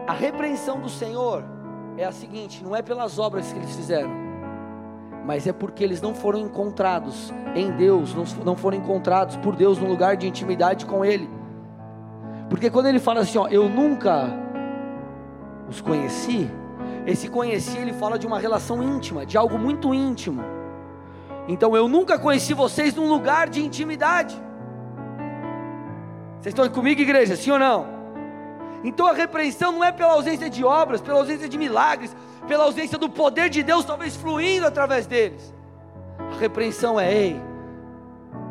A 0.07 0.13
repreensão 0.13 0.81
do 0.81 0.89
Senhor 0.89 1.45
é 1.97 2.05
a 2.05 2.13
seguinte: 2.13 2.65
não 2.65 2.75
é 2.75 2.83
pelas 2.83 3.19
obras 3.19 3.53
que 3.53 3.59
eles 3.59 3.75
fizeram, 3.77 4.11
mas 5.25 5.47
é 5.47 5.53
porque 5.53 5.85
eles 5.85 6.01
não 6.01 6.15
foram 6.15 6.39
encontrados 6.39 7.33
em 7.55 7.71
Deus, 7.71 8.15
não 8.45 8.57
foram 8.57 8.79
encontrados 8.79 9.37
por 9.37 9.55
Deus 9.55 9.79
no 9.79 9.87
lugar 9.87 10.17
de 10.17 10.27
intimidade 10.27 10.85
com 10.87 11.05
Ele. 11.05 11.29
Porque 12.53 12.69
quando 12.69 12.87
ele 12.87 12.99
fala 12.99 13.21
assim, 13.21 13.39
ó, 13.39 13.49
eu 13.49 13.67
nunca 13.67 14.29
os 15.69 15.81
conheci, 15.81 16.51
esse 17.07 17.27
conheci 17.29 17.79
ele 17.79 17.95
fala 17.95 18.19
de 18.19 18.27
uma 18.27 18.39
relação 18.39 18.83
íntima, 18.83 19.25
de 19.25 19.39
algo 19.39 19.59
muito 19.59 19.95
íntimo. 19.95 20.43
Então 21.49 21.75
eu 21.75 21.89
nunca 21.89 22.19
conheci 22.19 22.53
vocês 22.53 22.95
num 22.95 23.09
lugar 23.09 23.49
de 23.49 23.65
intimidade. 23.65 24.35
Vocês 26.41 26.53
estão 26.53 26.69
comigo, 26.69 27.01
igreja? 27.01 27.37
Sim 27.37 27.53
ou 27.53 27.59
não? 27.59 27.87
Então 28.85 29.07
a 29.07 29.13
repreensão 29.13 29.73
não 29.73 29.83
é 29.83 29.91
pela 29.91 30.13
ausência 30.13 30.51
de 30.51 30.63
obras, 30.63 31.01
pela 31.01 31.21
ausência 31.21 31.49
de 31.49 31.57
milagres, 31.57 32.15
pela 32.47 32.65
ausência 32.65 32.99
do 32.99 33.09
poder 33.09 33.49
de 33.49 33.63
Deus 33.63 33.85
talvez 33.85 34.17
fluindo 34.17 34.67
através 34.67 35.07
deles. 35.07 35.55
A 36.19 36.39
repreensão 36.39 36.99
é: 36.99 37.13
ei, 37.13 37.41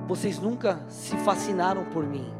vocês 0.07 0.39
nunca 0.39 0.79
se 0.87 1.15
fascinaram 1.17 1.85
por 1.85 2.05
mim. 2.05 2.31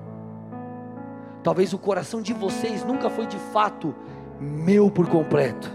Talvez 1.43 1.73
o 1.73 1.77
coração 1.77 2.21
de 2.21 2.33
vocês 2.33 2.83
nunca 2.83 3.09
foi 3.09 3.25
de 3.25 3.37
fato 3.37 3.95
meu 4.39 4.89
por 4.89 5.07
completo. 5.07 5.71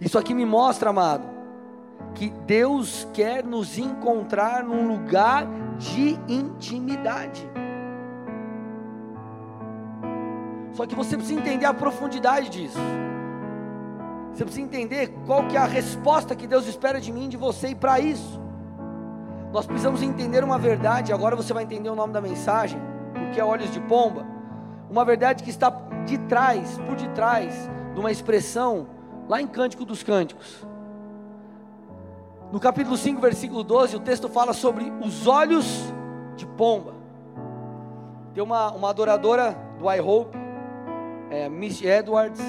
Isso 0.00 0.18
aqui 0.18 0.34
me 0.34 0.44
mostra, 0.44 0.90
amado, 0.90 1.26
que 2.14 2.30
Deus 2.46 3.06
quer 3.12 3.44
nos 3.44 3.78
encontrar 3.78 4.64
num 4.64 4.88
lugar 4.88 5.46
de 5.78 6.18
intimidade. 6.28 7.48
Só 10.74 10.86
que 10.86 10.94
você 10.94 11.16
precisa 11.16 11.38
entender 11.38 11.66
a 11.66 11.74
profundidade 11.74 12.48
disso. 12.48 12.78
Você 14.32 14.44
precisa 14.44 14.64
entender 14.64 15.12
qual 15.26 15.46
que 15.46 15.56
é 15.56 15.60
a 15.60 15.66
resposta 15.66 16.34
que 16.34 16.46
Deus 16.46 16.66
espera 16.66 17.00
de 17.00 17.12
mim, 17.12 17.28
de 17.28 17.36
você 17.36 17.68
e 17.68 17.74
para 17.74 18.00
isso. 18.00 18.40
Nós 19.52 19.66
precisamos 19.66 20.02
entender 20.02 20.42
uma 20.42 20.58
verdade, 20.58 21.12
agora 21.12 21.36
você 21.36 21.52
vai 21.52 21.64
entender 21.64 21.90
o 21.90 21.94
nome 21.94 22.14
da 22.14 22.20
mensagem, 22.20 22.80
porque 23.12 23.38
é 23.38 23.44
olhos 23.44 23.70
de 23.70 23.80
pomba. 23.80 24.26
Uma 24.90 25.04
verdade 25.04 25.42
que 25.42 25.50
está 25.50 25.70
de 26.06 26.16
trás, 26.18 26.78
por 26.86 26.96
detrás 26.96 27.70
de 27.92 28.00
uma 28.00 28.10
expressão 28.10 28.86
lá 29.28 29.40
em 29.40 29.46
Cântico 29.46 29.84
dos 29.84 30.02
Cânticos. 30.02 30.66
No 32.50 32.58
capítulo 32.58 32.96
5, 32.96 33.20
versículo 33.20 33.62
12, 33.62 33.96
o 33.96 34.00
texto 34.00 34.28
fala 34.28 34.54
sobre 34.54 34.90
os 35.02 35.26
olhos 35.26 35.92
de 36.36 36.46
pomba. 36.46 36.94
Tem 38.34 38.42
uma, 38.42 38.72
uma 38.72 38.90
adoradora 38.90 39.56
do 39.78 39.90
I 39.90 40.00
Hope, 40.00 40.36
é, 41.32 41.48
Miss 41.48 41.82
Edwards, 41.82 42.40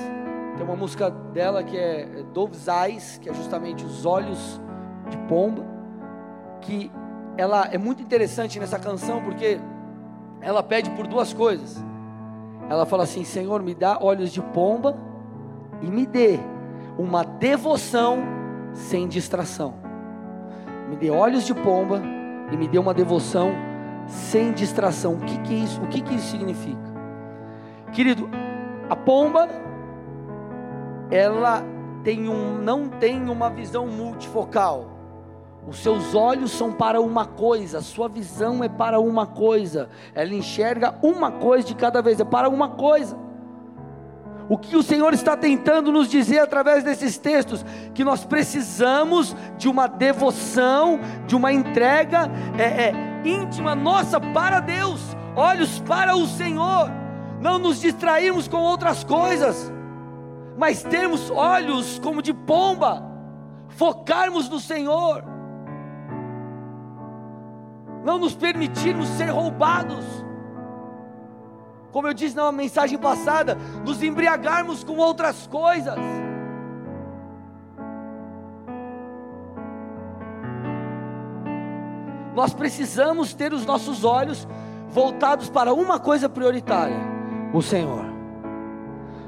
tem 0.57 0.65
uma 0.65 0.75
música 0.75 1.09
dela 1.09 1.63
que 1.63 1.77
é 1.77 2.05
Dove's 2.33 2.67
Eyes, 2.67 3.17
que 3.17 3.29
é 3.29 3.33
justamente 3.33 3.85
os 3.85 4.05
olhos 4.05 4.61
de 5.09 5.17
pomba 5.19 5.63
que 6.59 6.91
ela 7.37 7.67
é 7.71 7.77
muito 7.77 8.03
interessante 8.03 8.59
nessa 8.59 8.77
canção 8.77 9.21
porque 9.23 9.59
ela 10.41 10.61
pede 10.61 10.89
por 10.91 11.07
duas 11.07 11.33
coisas. 11.33 11.81
Ela 12.69 12.85
fala 12.85 13.03
assim: 13.03 13.23
Senhor, 13.23 13.63
me 13.63 13.73
dá 13.73 13.97
olhos 14.01 14.31
de 14.31 14.41
pomba 14.41 14.97
e 15.81 15.87
me 15.87 16.05
dê 16.05 16.37
uma 16.97 17.23
devoção 17.23 18.19
sem 18.73 19.07
distração. 19.07 19.75
Me 20.89 20.97
dê 20.97 21.09
olhos 21.09 21.45
de 21.45 21.53
pomba 21.53 22.01
e 22.51 22.57
me 22.57 22.67
dê 22.67 22.77
uma 22.77 22.93
devoção 22.93 23.53
sem 24.07 24.51
distração. 24.51 25.13
O 25.13 25.19
que, 25.21 25.37
que 25.39 25.53
é 25.53 25.57
isso? 25.57 25.81
O 25.81 25.87
que, 25.87 26.01
que 26.01 26.15
isso 26.15 26.31
significa? 26.31 26.93
Querido, 27.93 28.29
a 28.93 28.95
pomba 28.95 29.49
ela 31.09 31.63
tem 32.03 32.29
um, 32.29 32.57
não 32.59 32.87
tem 32.87 33.27
uma 33.29 33.49
visão 33.49 33.87
multifocal. 33.87 34.91
Os 35.67 35.77
seus 35.77 36.13
olhos 36.13 36.51
são 36.51 36.71
para 36.71 36.99
uma 37.01 37.25
coisa, 37.25 37.79
a 37.79 37.81
sua 37.81 38.07
visão 38.07 38.63
é 38.63 38.69
para 38.69 38.99
uma 38.99 39.25
coisa. 39.25 39.89
Ela 40.13 40.33
enxerga 40.33 40.95
uma 41.01 41.31
coisa 41.31 41.67
de 41.67 41.75
cada 41.75 42.01
vez, 42.01 42.19
é 42.19 42.23
para 42.23 42.49
uma 42.49 42.69
coisa. 42.69 43.17
O 44.49 44.57
que 44.57 44.75
o 44.75 44.83
Senhor 44.83 45.13
está 45.13 45.37
tentando 45.37 45.91
nos 45.91 46.09
dizer 46.09 46.39
através 46.39 46.83
desses 46.83 47.17
textos? 47.17 47.65
Que 47.95 48.03
nós 48.03 48.25
precisamos 48.25 49.35
de 49.57 49.69
uma 49.69 49.87
devoção, 49.87 50.99
de 51.25 51.35
uma 51.35 51.51
entrega 51.51 52.29
é, 52.57 52.89
é, 52.89 53.21
íntima 53.23 53.73
nossa 53.73 54.19
para 54.19 54.59
Deus, 54.59 55.01
olhos 55.35 55.79
para 55.79 56.15
o 56.15 56.27
Senhor, 56.27 56.91
não 57.43 57.59
nos 57.59 57.81
distrairmos 57.81 58.47
com 58.47 58.57
outras 58.57 59.03
coisas, 59.03 59.69
mas 60.57 60.81
termos 60.81 61.29
olhos 61.29 61.99
como 61.99 62.21
de 62.21 62.33
pomba, 62.33 63.03
focarmos 63.67 64.47
no 64.47 64.59
Senhor 64.59 65.33
não 68.03 68.17
nos 68.17 68.35
permitirmos 68.35 69.07
ser 69.09 69.29
roubados. 69.29 70.05
Como 71.91 72.07
eu 72.07 72.13
disse 72.13 72.35
na 72.35 72.51
mensagem 72.51 72.97
passada, 72.97 73.55
nos 73.85 74.01
embriagarmos 74.03 74.83
com 74.83 74.97
outras 74.97 75.47
coisas. 75.47 75.95
Nós 82.35 82.53
precisamos 82.53 83.33
ter 83.33 83.53
os 83.53 83.65
nossos 83.65 84.03
olhos 84.03 84.47
voltados 84.89 85.49
para 85.49 85.73
uma 85.73 85.99
coisa 85.99 86.27
prioritária: 86.27 87.12
o 87.53 87.61
Senhor. 87.61 88.03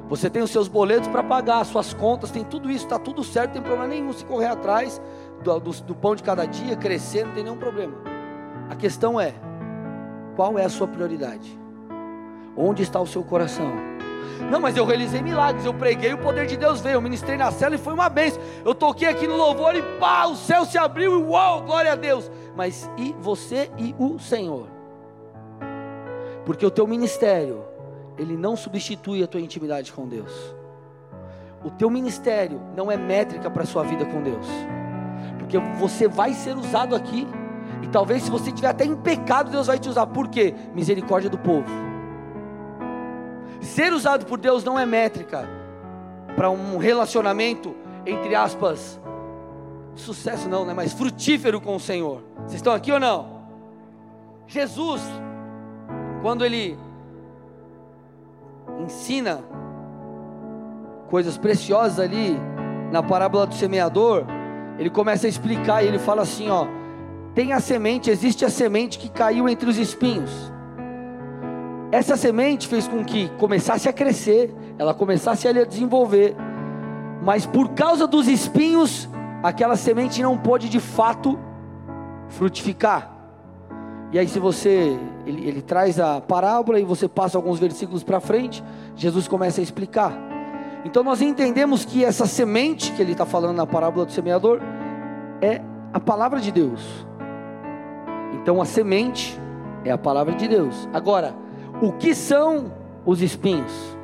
Você 0.10 0.30
tem 0.30 0.42
os 0.42 0.52
seus 0.52 0.68
boletos 0.68 1.08
para 1.08 1.24
pagar, 1.24 1.62
as 1.62 1.68
suas 1.68 1.94
contas, 1.94 2.30
tem 2.32 2.44
tudo 2.44 2.70
isso, 2.70 2.86
está 2.86 3.00
tudo 3.00 3.24
certo, 3.24 3.48
não 3.48 3.54
tem 3.54 3.62
problema 3.64 3.88
nenhum 3.88 4.14
se 4.14 4.26
correr 4.26 4.48
atrás 4.48 5.02
do, 5.44 5.60
do, 5.60 5.72
do 5.72 5.96
pão 5.96 6.16
de 6.16 6.24
cada 6.24 6.46
dia, 6.46 6.76
crescer, 6.76 7.26
não 7.26 7.34
tem 7.34 7.44
nenhum 7.44 7.58
problema. 7.58 7.96
A 8.70 8.76
questão 8.76 9.20
é: 9.20 9.34
qual 10.36 10.60
é 10.60 10.66
a 10.66 10.70
sua 10.70 10.88
prioridade? 10.88 11.60
Onde 12.58 12.84
está 12.84 13.00
o 13.00 13.08
seu 13.08 13.24
coração? 13.24 13.72
Não, 14.50 14.60
mas 14.60 14.78
eu 14.78 14.86
realizei 14.86 15.22
milagres, 15.22 15.66
eu 15.66 15.74
preguei, 15.74 16.14
o 16.14 16.18
poder 16.18 16.46
de 16.46 16.58
Deus 16.58 16.82
veio, 16.82 16.96
eu 16.96 17.02
ministrei 17.02 17.38
na 17.38 17.52
cela 17.52 17.76
e 17.76 17.78
foi 17.80 17.94
uma 17.94 18.10
bênção. 18.10 18.42
Eu 18.64 18.76
toquei 18.76 19.08
aqui 19.08 19.26
no 19.26 19.36
louvor 19.36 19.76
e 19.76 19.82
pá, 20.00 20.26
o 20.26 20.36
céu 20.36 20.66
se 20.66 20.78
abriu 20.78 21.20
e 21.20 21.24
uau, 21.24 21.64
glória 21.64 21.94
a 21.94 21.96
Deus. 21.96 22.30
Mas 22.56 22.90
e 22.98 23.16
você 23.20 23.72
e 23.78 23.96
o 23.98 24.20
Senhor? 24.20 24.68
Porque 26.46 26.66
o 26.66 26.70
teu 26.70 26.86
ministério, 26.86 27.64
ele 28.18 28.38
não 28.38 28.56
substitui 28.56 29.24
a 29.24 29.28
tua 29.28 29.42
intimidade 29.42 29.92
com 29.92 30.08
Deus. 30.08 30.32
O 31.64 31.70
teu 31.70 31.90
ministério 31.90 32.62
não 32.76 32.92
é 32.92 32.98
métrica 32.98 33.50
para 33.50 33.64
a 33.64 33.66
sua 33.66 33.84
vida 33.84 34.06
com 34.06 34.22
Deus. 34.22 34.48
Porque 35.40 35.58
você 35.80 36.08
vai 36.08 36.34
ser 36.34 36.56
usado 36.56 36.96
aqui 36.96 37.28
e 37.82 37.88
talvez 37.88 38.24
se 38.24 38.32
você 38.32 38.50
estiver 38.50 38.70
até 38.70 38.86
em 38.86 38.96
pecado, 38.96 39.52
Deus 39.52 39.68
vai 39.68 39.80
te 39.80 39.90
usar. 39.90 40.06
Por 40.08 40.28
quê? 40.28 40.54
Misericórdia 40.74 41.30
do 41.30 41.38
povo. 41.38 41.70
Ser 43.62 43.94
usado 43.94 44.26
por 44.26 44.40
Deus 44.40 44.64
não 44.64 44.78
é 44.78 44.86
métrica 44.86 45.48
para 46.36 46.50
um 46.50 46.78
relacionamento 46.78 47.76
entre 48.06 48.36
aspas, 48.36 49.00
sucesso 49.96 50.48
não, 50.48 50.66
né? 50.66 50.74
Mas 50.74 50.94
frutífero 50.94 51.60
com 51.60 51.76
o 51.76 51.80
Senhor. 51.80 52.22
Vocês 52.40 52.56
estão 52.56 52.74
aqui 52.74 52.92
ou 52.92 53.00
não? 53.00 53.44
Jesus, 54.48 55.02
quando 56.22 56.46
ele 56.46 56.78
ensina 58.86 59.44
coisas 61.10 61.38
preciosas 61.38 62.00
ali 62.00 62.40
na 62.92 63.04
parábola 63.04 63.46
do 63.46 63.54
semeador, 63.54 64.26
ele 64.78 64.90
começa 64.90 65.26
a 65.28 65.30
explicar 65.30 65.84
e 65.84 65.88
ele 65.88 66.00
fala 66.00 66.22
assim, 66.22 66.50
ó: 66.50 66.68
tem 67.34 67.52
a 67.52 67.60
semente, 67.60 68.10
existe 68.10 68.46
a 68.46 68.50
semente 68.50 68.98
que 68.98 69.10
caiu 69.10 69.50
entre 69.50 69.70
os 69.70 69.78
espinhos. 69.78 70.54
Essa 71.92 72.18
semente 72.18 72.68
fez 72.68 72.88
com 72.88 73.04
que 73.04 73.30
começasse 73.38 73.88
a 73.88 73.94
crescer, 73.94 74.54
ela 74.78 74.94
começasse 74.94 75.48
a 75.48 75.52
desenvolver, 75.66 76.36
mas 77.22 77.46
por 77.46 77.70
causa 77.70 78.06
dos 78.06 78.28
espinhos, 78.28 79.10
aquela 79.42 79.76
semente 79.76 80.22
não 80.22 80.38
pôde 80.38 80.70
de 80.70 80.80
fato 80.80 81.40
frutificar. 82.28 83.15
E 84.16 84.18
aí, 84.18 84.30
se 84.30 84.40
você, 84.40 84.98
ele, 85.26 85.46
ele 85.46 85.62
traz 85.62 86.00
a 86.00 86.22
parábola 86.22 86.80
e 86.80 86.86
você 86.86 87.06
passa 87.06 87.38
alguns 87.38 87.60
versículos 87.60 88.02
para 88.02 88.22
frente, 88.22 88.64
Jesus 88.96 89.28
começa 89.28 89.60
a 89.60 89.64
explicar. 89.64 90.18
Então, 90.86 91.04
nós 91.04 91.22
entendemos 91.22 91.84
que 91.84 92.06
essa 92.06 92.26
semente 92.26 92.94
que 92.94 93.02
ele 93.02 93.12
está 93.12 93.26
falando 93.26 93.58
na 93.58 93.68
parábola 93.68 94.06
do 94.06 94.14
semeador 94.14 94.62
é 95.42 95.60
a 95.92 96.00
palavra 96.00 96.40
de 96.40 96.50
Deus. 96.50 97.06
Então, 98.36 98.62
a 98.62 98.66
semente 98.66 99.38
é 99.84 99.92
a 99.92 99.98
palavra 99.98 100.34
de 100.34 100.48
Deus. 100.48 100.88
Agora, 100.94 101.36
o 101.82 101.92
que 101.92 102.16
são 102.16 102.72
os 103.06 103.22
espinhos? 103.22 103.98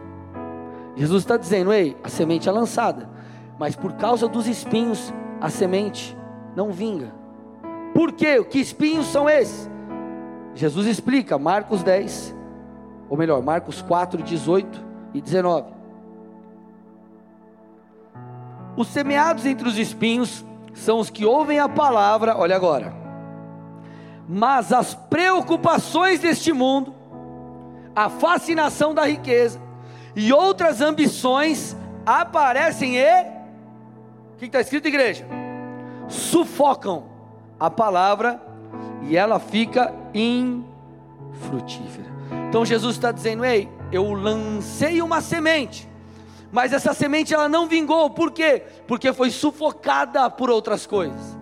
Jesus 0.94 1.24
está 1.24 1.38
dizendo: 1.38 1.72
ei, 1.72 1.96
a 2.04 2.10
semente 2.10 2.50
é 2.50 2.52
lançada, 2.52 3.10
mas 3.58 3.78
por 3.78 3.94
causa 3.94 4.28
dos 4.28 4.46
espinhos, 4.46 5.14
a 5.40 5.50
semente 5.50 6.18
não 6.54 6.70
vinga. 6.70 7.14
Por 7.94 8.12
quê? 8.12 8.44
Que 8.44 8.60
espinhos 8.60 9.06
são 9.06 9.30
esses? 9.30 9.72
Jesus 10.54 10.88
explica, 10.88 11.38
Marcos 11.38 11.84
10, 11.84 12.36
ou 13.10 13.18
melhor, 13.18 13.42
Marcos 13.42 13.82
4, 13.82 14.22
18 14.22 14.84
e 15.14 15.22
19. 15.22 15.72
Os 18.76 18.88
semeados 18.88 19.46
entre 19.46 19.68
os 19.68 19.78
espinhos 19.78 20.46
são 20.74 21.00
os 21.00 21.10
que 21.10 21.26
ouvem 21.26 21.60
a 21.60 21.68
palavra, 21.68 22.38
olha 22.38 22.56
agora, 22.56 22.94
mas 24.28 24.72
as 24.72 24.94
preocupações 24.94 26.20
deste 26.20 26.54
mundo, 26.54 26.94
a 27.96 28.10
fascinação 28.10 28.94
da 28.94 29.06
riqueza 29.06 29.60
e 30.16 30.32
outras 30.32 30.82
ambições 30.82 31.76
aparecem 32.06 32.98
e. 32.98 33.24
O 34.34 34.38
que 34.38 34.46
está 34.46 34.62
escrito, 34.62 34.88
igreja? 34.88 35.26
Sufocam 36.08 37.06
a 37.60 37.70
palavra 37.70 38.42
e 39.04 39.18
ela 39.18 39.40
fica 39.40 39.94
infrutífera. 40.14 42.12
Então 42.50 42.66
Jesus 42.66 42.96
está 42.96 43.12
dizendo: 43.12 43.46
Ei, 43.46 43.70
eu 43.92 44.12
lancei 44.14 45.02
uma 45.02 45.22
semente, 45.22 45.88
mas 46.52 46.74
essa 46.74 46.94
semente 46.94 47.34
ela 47.34 47.50
não 47.50 47.68
vingou, 47.68 48.10
por 48.10 48.32
quê? 48.32 48.64
Porque 48.88 49.14
foi 49.14 49.30
sufocada 49.30 50.30
por 50.30 50.50
outras 50.50 50.86
coisas, 50.86 51.38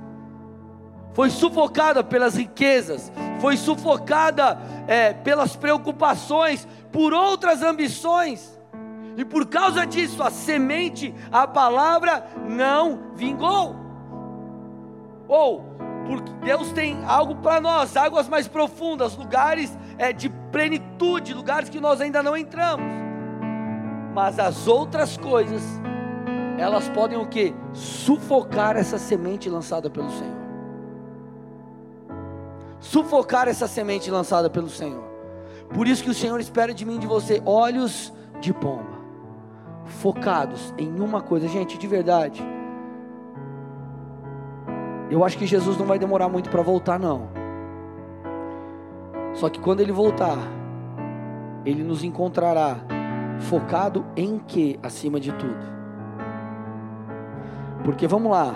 foi 1.13 1.29
sufocada 1.29 2.03
pelas 2.03 2.35
riquezas, 2.35 3.11
foi 3.39 3.57
sufocada 3.57 4.59
é, 4.87 5.13
pelas 5.13 5.55
preocupações, 5.55 6.67
por 6.91 7.13
outras 7.13 7.61
ambições. 7.61 8.57
E 9.17 9.25
por 9.25 9.47
causa 9.47 9.85
disso, 9.85 10.23
a 10.23 10.29
semente, 10.29 11.13
a 11.29 11.45
palavra 11.45 12.25
não 12.47 13.11
vingou. 13.15 13.75
Ou, 15.27 15.68
porque 16.09 16.31
Deus 16.43 16.71
tem 16.71 16.97
algo 17.05 17.35
para 17.35 17.61
nós, 17.61 17.95
águas 17.95 18.27
mais 18.27 18.47
profundas, 18.47 19.15
lugares 19.15 19.77
é, 19.99 20.11
de 20.11 20.27
plenitude, 20.51 21.35
lugares 21.35 21.69
que 21.69 21.79
nós 21.79 22.01
ainda 22.01 22.23
não 22.23 22.35
entramos. 22.35 22.91
Mas 24.15 24.39
as 24.39 24.67
outras 24.67 25.15
coisas, 25.15 25.61
elas 26.57 26.89
podem 26.89 27.17
o 27.17 27.27
que? 27.27 27.53
Sufocar 27.73 28.75
essa 28.75 28.97
semente 28.97 29.47
lançada 29.47 29.87
pelo 29.87 30.09
Senhor 30.09 30.39
sufocar 32.79 33.47
essa 33.47 33.67
semente 33.67 34.09
lançada 34.09 34.49
pelo 34.49 34.69
Senhor. 34.69 35.03
Por 35.73 35.87
isso 35.87 36.03
que 36.03 36.09
o 36.09 36.13
Senhor 36.13 36.39
espera 36.39 36.73
de 36.73 36.85
mim 36.85 36.97
de 36.97 37.05
você 37.05 37.41
olhos 37.45 38.11
de 38.39 38.53
pomba, 38.53 38.97
focados 39.85 40.73
em 40.77 40.99
uma 40.99 41.21
coisa, 41.21 41.47
gente, 41.47 41.77
de 41.77 41.87
verdade. 41.87 42.41
Eu 45.09 45.23
acho 45.23 45.37
que 45.37 45.45
Jesus 45.45 45.77
não 45.77 45.85
vai 45.85 45.97
demorar 45.97 46.29
muito 46.29 46.49
para 46.49 46.61
voltar, 46.61 46.99
não. 46.99 47.29
Só 49.33 49.49
que 49.49 49.59
quando 49.59 49.81
ele 49.81 49.91
voltar, 49.91 50.37
ele 51.65 51.83
nos 51.83 52.03
encontrará 52.03 52.77
focado 53.39 54.05
em 54.15 54.37
que 54.39 54.79
acima 54.83 55.19
de 55.19 55.31
tudo? 55.31 55.79
Porque 57.83 58.05
vamos 58.07 58.31
lá, 58.31 58.55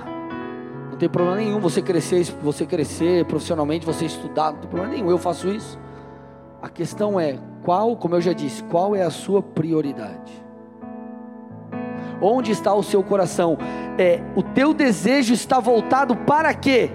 não 0.92 0.98
tem 0.98 1.10
problema 1.10 1.38
nenhum 1.38 1.60
você 1.60 1.82
crescer, 1.82 2.24
você 2.42 2.68
crescer 2.68 3.26
profissionalmente, 3.26 3.84
você 3.84 4.06
estudar, 4.06 4.52
não 4.52 4.60
tem 4.60 4.70
problema 4.70 4.94
nenhum. 4.94 5.10
Eu 5.10 5.18
faço 5.18 5.48
isso. 5.48 5.80
A 6.62 6.70
questão 6.70 7.20
é 7.20 7.40
qual, 7.64 7.96
como 7.96 8.14
eu 8.16 8.22
já 8.22 8.32
disse, 8.32 8.62
qual 8.64 8.96
é 8.96 9.02
a 9.02 9.10
sua 9.10 9.42
prioridade? 9.42 10.32
Onde 12.22 12.52
está 12.52 12.74
o 12.74 12.84
seu 12.84 13.02
coração? 13.02 13.58
É, 13.98 14.22
o 14.36 14.42
teu 14.42 14.74
desejo 14.74 15.34
está 15.34 15.60
voltado 15.60 16.16
para 16.16 16.54
quê? 16.54 16.90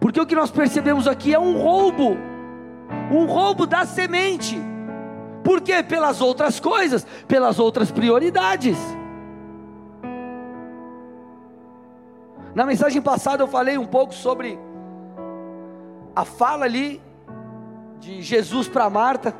Porque 0.00 0.20
o 0.20 0.26
que 0.26 0.34
nós 0.34 0.50
percebemos 0.50 1.06
aqui 1.06 1.34
é 1.34 1.38
um 1.38 1.58
roubo, 1.58 2.16
um 3.10 3.24
roubo 3.26 3.66
da 3.66 3.84
semente. 3.84 4.60
Por 5.42 5.60
quê? 5.60 5.82
Pelas 5.82 6.20
outras 6.20 6.60
coisas, 6.60 7.06
pelas 7.26 7.58
outras 7.58 7.90
prioridades. 7.90 8.76
Na 12.54 12.66
mensagem 12.66 13.00
passada 13.00 13.42
eu 13.42 13.48
falei 13.48 13.78
um 13.78 13.86
pouco 13.86 14.14
sobre 14.14 14.58
a 16.14 16.24
fala 16.24 16.64
ali 16.64 17.00
de 18.00 18.20
Jesus 18.20 18.68
para 18.68 18.90
Marta. 18.90 19.34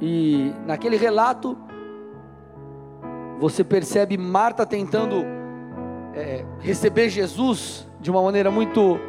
E 0.00 0.52
naquele 0.66 0.96
relato 0.96 1.56
você 3.40 3.64
percebe 3.64 4.18
Marta 4.18 4.66
tentando 4.66 5.24
é, 6.14 6.44
receber 6.60 7.08
Jesus 7.08 7.88
de 7.98 8.10
uma 8.10 8.22
maneira 8.22 8.50
muito 8.50 9.00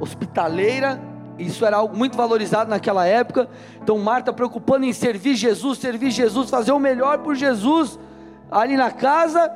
hospitaleira. 0.00 1.00
Isso 1.38 1.64
era 1.64 1.76
algo 1.76 1.96
muito 1.96 2.16
valorizado 2.16 2.68
naquela 2.68 3.06
época. 3.06 3.48
Então 3.80 3.96
Marta 3.98 4.32
preocupando 4.32 4.84
em 4.84 4.92
servir 4.92 5.36
Jesus, 5.36 5.78
servir 5.78 6.10
Jesus, 6.10 6.50
fazer 6.50 6.72
o 6.72 6.80
melhor 6.80 7.18
por 7.18 7.36
Jesus 7.36 7.98
ali 8.50 8.76
na 8.76 8.90
casa 8.90 9.50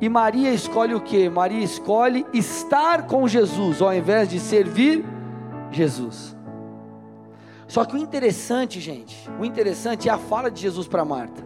e 0.00 0.08
Maria 0.08 0.50
escolhe 0.50 0.94
o 0.94 1.00
que? 1.00 1.28
Maria 1.28 1.62
escolhe 1.62 2.26
estar 2.32 3.06
com 3.06 3.28
Jesus 3.28 3.80
ao 3.80 3.94
invés 3.94 4.28
de 4.28 4.40
servir 4.40 5.04
Jesus. 5.70 6.34
Só 7.68 7.84
que 7.84 7.94
o 7.94 7.98
interessante, 7.98 8.80
gente, 8.80 9.28
o 9.38 9.44
interessante 9.44 10.08
é 10.08 10.12
a 10.12 10.18
fala 10.18 10.50
de 10.50 10.60
Jesus 10.60 10.88
para 10.88 11.04
Marta. 11.04 11.45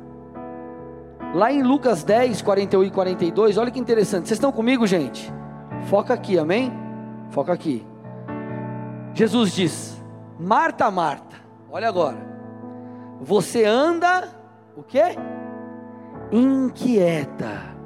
Lá 1.33 1.53
em 1.53 1.63
Lucas 1.63 2.03
10, 2.03 2.43
41 2.43 2.85
e 2.85 2.91
42, 2.91 3.57
olha 3.57 3.71
que 3.71 3.79
interessante. 3.79 4.27
Vocês 4.27 4.37
estão 4.37 4.51
comigo, 4.51 4.85
gente? 4.85 5.33
Foca 5.87 6.13
aqui, 6.13 6.37
amém? 6.37 6.73
Foca 7.31 7.53
aqui. 7.53 7.87
Jesus 9.15 9.53
diz: 9.53 10.03
Marta, 10.39 10.91
Marta, 10.91 11.37
olha 11.71 11.89
agora. 11.89 12.19
Você 13.21 13.65
anda 13.65 14.29
o 14.77 14.83
quê? 14.83 15.17
Inquieta 16.33 17.77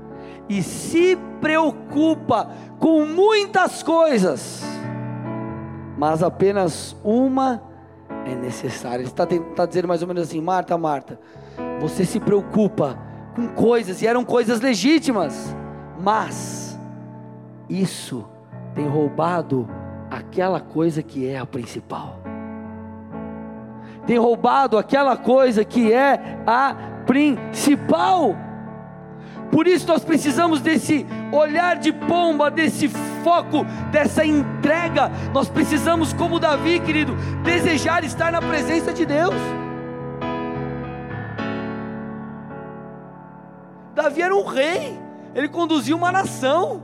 e 0.49 0.63
se 0.63 1.17
preocupa 1.41 2.51
com 2.79 3.05
muitas 3.05 3.83
coisas, 3.83 4.63
mas 5.99 6.23
apenas 6.23 6.97
uma 7.05 7.63
é 8.25 8.35
necessária. 8.35 9.03
Ele 9.03 9.09
está, 9.09 9.25
está 9.25 9.67
dizendo 9.67 9.89
mais 9.89 10.01
ou 10.01 10.09
menos 10.09 10.23
assim: 10.23 10.41
Marta, 10.41 10.79
Marta, 10.79 11.21
você 11.79 12.07
se 12.07 12.19
preocupa 12.19 12.99
com 13.35 13.49
coisas, 13.49 14.01
e 14.01 14.07
eram 14.07 14.25
coisas 14.25 14.61
legítimas, 14.61 15.55
mas 16.01 16.79
isso 17.69 18.25
tem 18.75 18.87
roubado 18.87 19.69
aquela 20.11 20.61
coisa 20.61 21.03
que 21.03 21.27
é 21.27 21.39
a 21.39 21.47
principal. 21.47 22.21
Tem 24.07 24.19
roubado 24.19 24.77
aquela 24.77 25.17
coisa 25.17 25.65
que 25.65 25.93
é 25.93 26.39
a 26.47 26.75
principal. 27.07 28.37
Por 29.51 29.67
isso 29.67 29.87
nós 29.87 30.05
precisamos 30.05 30.61
desse 30.61 31.07
olhar 31.33 31.77
de 31.77 31.93
pomba, 31.93 32.51
desse 32.51 32.89
foco, 33.23 33.65
dessa 33.91 34.25
entrega. 34.25 35.11
Nós 35.33 35.49
precisamos, 35.49 36.13
como 36.13 36.41
Davi, 36.41 36.81
querido, 36.81 37.15
desejar 37.43 38.05
estar 38.05 38.33
na 38.33 38.43
presença 38.43 38.93
de 38.93 39.07
Deus. 39.07 39.35
Davi 43.95 44.23
era 44.23 44.35
um 44.35 44.45
rei, 44.45 44.99
ele 45.35 45.49
conduzia 45.49 45.95
uma 45.95 46.11
nação. 46.11 46.83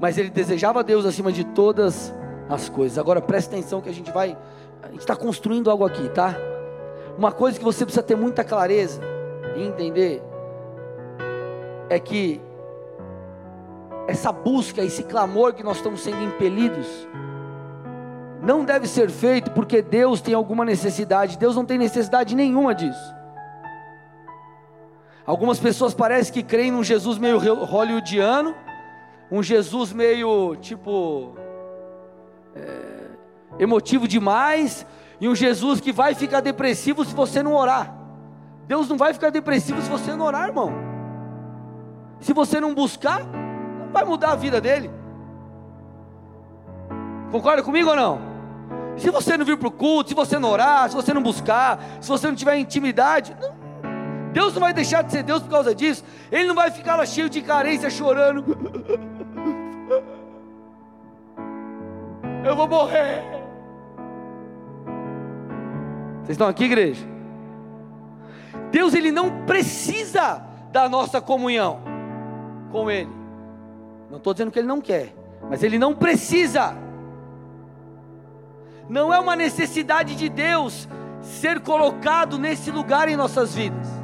Mas 0.00 0.18
ele 0.18 0.30
desejava 0.30 0.82
Deus 0.82 1.06
acima 1.06 1.30
de 1.30 1.44
todas 1.44 2.12
as 2.48 2.68
coisas. 2.68 2.98
Agora 2.98 3.20
preste 3.20 3.48
atenção 3.48 3.80
que 3.80 3.88
a 3.88 3.92
gente 3.92 4.10
vai, 4.10 4.36
a 4.82 4.88
gente 4.88 5.00
está 5.00 5.14
construindo 5.14 5.70
algo 5.70 5.84
aqui, 5.84 6.08
tá? 6.08 6.34
Uma 7.16 7.30
coisa 7.30 7.58
que 7.58 7.64
você 7.64 7.84
precisa 7.84 8.02
ter 8.02 8.16
muita 8.16 8.42
clareza 8.42 9.00
e 9.56 9.62
entender 9.62 10.22
é 11.88 11.98
que 11.98 12.40
essa 14.08 14.32
busca, 14.32 14.82
esse 14.82 15.04
clamor 15.04 15.52
que 15.52 15.62
nós 15.62 15.76
estamos 15.76 16.00
sendo 16.00 16.22
impelidos, 16.22 16.86
não 18.42 18.64
deve 18.64 18.88
ser 18.88 19.10
feito 19.10 19.50
porque 19.50 19.82
Deus 19.82 20.20
tem 20.20 20.34
alguma 20.34 20.64
necessidade. 20.64 21.38
Deus 21.38 21.54
não 21.54 21.64
tem 21.64 21.78
necessidade 21.78 22.34
nenhuma 22.34 22.74
disso. 22.74 23.19
Algumas 25.26 25.58
pessoas 25.58 25.94
parecem 25.94 26.32
que 26.32 26.42
creem 26.42 26.70
num 26.70 26.82
Jesus 26.82 27.18
meio 27.18 27.38
hollywoodiano, 27.38 28.54
um 29.30 29.42
Jesus 29.42 29.92
meio 29.92 30.56
tipo 30.56 31.34
é, 32.54 33.62
emotivo 33.62 34.08
demais, 34.08 34.86
e 35.20 35.28
um 35.28 35.34
Jesus 35.34 35.80
que 35.80 35.92
vai 35.92 36.14
ficar 36.14 36.40
depressivo 36.40 37.04
se 37.04 37.14
você 37.14 37.42
não 37.42 37.54
orar. 37.54 37.94
Deus 38.66 38.88
não 38.88 38.96
vai 38.96 39.12
ficar 39.12 39.30
depressivo 39.30 39.82
se 39.82 39.90
você 39.90 40.14
não 40.14 40.24
orar, 40.24 40.48
irmão. 40.48 40.72
Se 42.20 42.32
você 42.32 42.60
não 42.60 42.74
buscar, 42.74 43.20
não 43.24 43.92
vai 43.92 44.04
mudar 44.04 44.32
a 44.32 44.36
vida 44.36 44.60
dele. 44.60 44.90
Concorda 47.30 47.62
comigo 47.62 47.90
ou 47.90 47.96
não? 47.96 48.20
Se 48.96 49.10
você 49.10 49.36
não 49.36 49.44
vir 49.44 49.56
para 49.56 49.68
o 49.68 49.70
culto, 49.70 50.10
se 50.10 50.14
você 50.14 50.38
não 50.38 50.50
orar, 50.50 50.88
se 50.88 50.96
você 50.96 51.14
não 51.14 51.22
buscar, 51.22 51.80
se 52.00 52.08
você 52.08 52.26
não 52.26 52.34
tiver 52.34 52.56
intimidade, 52.56 53.36
não, 53.40 53.54
Deus 54.32 54.54
não 54.54 54.60
vai 54.60 54.72
deixar 54.72 55.02
de 55.02 55.12
ser 55.12 55.22
Deus 55.22 55.42
por 55.42 55.50
causa 55.50 55.74
disso. 55.74 56.04
Ele 56.30 56.44
não 56.44 56.54
vai 56.54 56.70
ficar 56.70 56.96
lá 56.96 57.04
cheio 57.04 57.28
de 57.28 57.42
carência, 57.42 57.90
chorando. 57.90 58.44
Eu 62.44 62.56
vou 62.56 62.68
morrer. 62.68 63.22
Vocês 66.20 66.30
estão 66.30 66.48
aqui, 66.48 66.64
igreja? 66.64 67.04
Deus 68.70 68.94
ele 68.94 69.10
não 69.10 69.44
precisa 69.44 70.42
da 70.70 70.88
nossa 70.88 71.20
comunhão 71.20 71.80
com 72.70 72.90
Ele. 72.90 73.10
Não 74.08 74.18
estou 74.18 74.32
dizendo 74.32 74.50
que 74.50 74.58
Ele 74.58 74.68
não 74.68 74.80
quer, 74.80 75.14
mas 75.48 75.62
Ele 75.62 75.78
não 75.78 75.94
precisa. 75.94 76.76
Não 78.88 79.12
é 79.12 79.18
uma 79.18 79.36
necessidade 79.36 80.14
de 80.14 80.28
Deus 80.28 80.88
ser 81.20 81.60
colocado 81.60 82.38
nesse 82.38 82.70
lugar 82.70 83.08
em 83.08 83.16
nossas 83.16 83.54
vidas. 83.54 83.99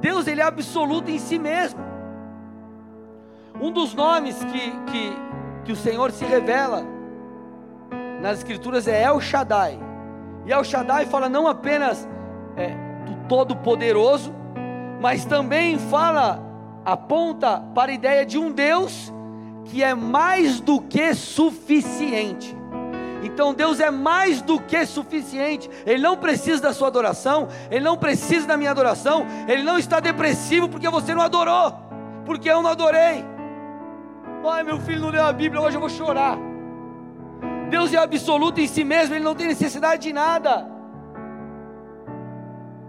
Deus 0.00 0.26
ele 0.26 0.40
é 0.40 0.44
absoluto 0.44 1.10
em 1.10 1.18
si 1.18 1.38
mesmo. 1.38 1.80
Um 3.60 3.70
dos 3.70 3.94
nomes 3.94 4.42
que, 4.44 4.70
que, 4.90 5.12
que 5.64 5.72
o 5.72 5.76
Senhor 5.76 6.10
se 6.10 6.24
revela 6.24 6.84
nas 8.20 8.38
Escrituras 8.38 8.88
é 8.88 9.02
El 9.02 9.20
Shaddai. 9.20 9.78
E 10.46 10.52
El 10.52 10.64
Shaddai 10.64 11.06
fala 11.06 11.28
não 11.28 11.46
apenas 11.46 12.08
é, 12.56 12.70
do 13.04 13.28
Todo-Poderoso, 13.28 14.34
mas 15.00 15.24
também 15.24 15.78
fala, 15.78 16.42
aponta 16.84 17.60
para 17.74 17.90
a 17.90 17.94
ideia 17.94 18.24
de 18.24 18.38
um 18.38 18.50
Deus 18.50 19.12
que 19.64 19.82
é 19.82 19.94
mais 19.94 20.60
do 20.60 20.80
que 20.80 21.14
suficiente. 21.14 22.59
Então 23.22 23.52
Deus 23.52 23.80
é 23.80 23.90
mais 23.90 24.40
do 24.40 24.60
que 24.60 24.84
suficiente. 24.86 25.70
Ele 25.86 26.02
não 26.02 26.16
precisa 26.16 26.62
da 26.62 26.72
sua 26.72 26.88
adoração, 26.88 27.48
ele 27.70 27.84
não 27.84 27.96
precisa 27.96 28.46
da 28.46 28.56
minha 28.56 28.70
adoração, 28.70 29.26
ele 29.46 29.62
não 29.62 29.78
está 29.78 30.00
depressivo 30.00 30.68
porque 30.68 30.88
você 30.88 31.14
não 31.14 31.22
adorou, 31.22 31.74
porque 32.24 32.50
eu 32.50 32.62
não 32.62 32.70
adorei. 32.70 33.24
Ai, 34.48 34.62
meu 34.62 34.80
filho 34.80 35.00
não 35.00 35.10
leu 35.10 35.24
a 35.24 35.32
Bíblia, 35.32 35.60
hoje 35.60 35.76
eu 35.76 35.80
vou 35.80 35.90
chorar. 35.90 36.38
Deus 37.68 37.92
é 37.92 37.98
absoluto 37.98 38.60
em 38.60 38.66
si 38.66 38.82
mesmo, 38.84 39.14
ele 39.14 39.24
não 39.24 39.34
tem 39.34 39.46
necessidade 39.46 40.02
de 40.02 40.12
nada. 40.12 40.66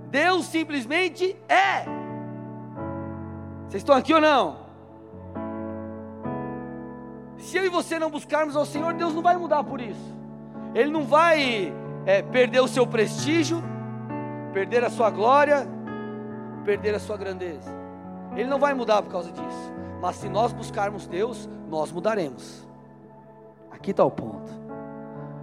Deus 0.10 0.46
simplesmente 0.46 1.38
é. 1.48 1.86
Vocês 3.68 3.82
estão 3.82 3.96
aqui 3.96 4.14
ou 4.14 4.20
não? 4.20 4.62
Se 7.38 7.58
eu 7.58 7.66
e 7.66 7.70
você 7.70 7.98
não 7.98 8.10
buscarmos 8.10 8.56
ao 8.56 8.66
Senhor, 8.66 8.94
Deus 8.94 9.14
não 9.14 9.22
vai 9.22 9.38
mudar 9.38 9.64
por 9.64 9.82
isso. 9.82 10.21
Ele 10.74 10.90
não 10.90 11.04
vai 11.04 11.74
é, 12.06 12.22
perder 12.22 12.62
o 12.62 12.68
seu 12.68 12.88
prestígio, 12.88 13.62
perder 14.54 14.84
a 14.84 14.90
sua 14.90 15.10
glória, 15.10 15.68
perder 16.64 16.96
a 16.96 17.00
sua 17.00 17.18
grandeza. 17.18 17.72
Ele 18.36 18.50
não 18.50 18.60
vai 18.60 18.74
mudar 18.74 19.02
por 19.02 19.12
causa 19.12 19.32
disso. 19.32 19.74
Mas 20.02 20.16
se 20.16 20.30
nós 20.30 20.52
buscarmos 20.52 21.06
Deus, 21.06 21.50
nós 21.70 21.92
mudaremos. 21.92 22.68
Aqui 23.72 23.92
está 23.92 24.04
o 24.04 24.12
ponto. 24.12 24.52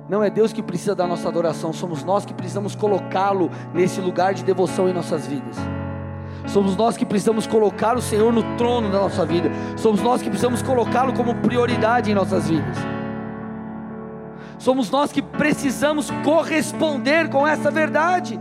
Não 0.09 0.23
é 0.23 0.31
Deus 0.31 0.53
que 0.53 0.63
precisa 0.63 0.95
da 0.95 1.07
nossa 1.07 1.29
adoração, 1.29 1.71
somos 1.71 2.03
nós 2.03 2.25
que 2.25 2.33
precisamos 2.33 2.75
colocá-lo 2.75 3.51
nesse 3.75 4.01
lugar 4.01 4.33
de 4.33 4.43
devoção 4.43 4.89
em 4.89 4.93
nossas 4.93 5.27
vidas. 5.27 5.57
Somos 6.47 6.77
nós 6.77 6.97
que 6.97 7.05
precisamos 7.05 7.47
colocar 7.47 7.95
o 7.95 8.01
Senhor 8.01 8.33
no 8.33 8.57
trono 8.57 8.91
da 8.91 9.01
nossa 9.01 9.27
vida. 9.27 9.51
Somos 9.77 10.01
nós 10.01 10.23
que 10.23 10.31
precisamos 10.31 10.63
colocá-lo 10.63 11.13
como 11.13 11.35
prioridade 11.35 12.11
em 12.11 12.15
nossas 12.15 12.49
vidas. 12.49 12.79
Somos 14.59 14.91
nós 14.91 15.13
que 15.13 15.23
precisamos 15.23 16.11
corresponder 16.25 17.31
com 17.31 17.47
essa 17.47 17.71
verdade. 17.71 18.39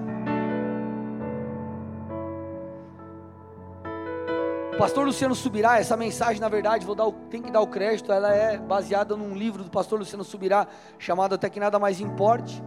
O 4.73 4.77
pastor 4.77 5.06
Luciano 5.06 5.36
Subirá, 5.36 5.80
essa 5.80 5.95
mensagem, 5.95 6.39
na 6.41 6.49
verdade, 6.49 6.86
vou 6.86 6.95
dar 6.95 7.10
tem 7.30 7.41
que 7.41 7.51
dar 7.51 7.62
o 7.62 7.67
crédito, 7.67 8.12
ela 8.12 8.34
é 8.34 8.58
baseada 8.58 9.15
num 9.15 9.36
livro 9.36 9.63
do 9.63 9.69
pastor 9.69 9.99
Luciano 9.99 10.23
Subirá, 10.23 10.67
chamado 10.99 11.36
Até 11.36 11.49
que 11.49 11.60
Nada 11.60 11.80
Mais 11.80 11.99
Importe. 11.99 12.63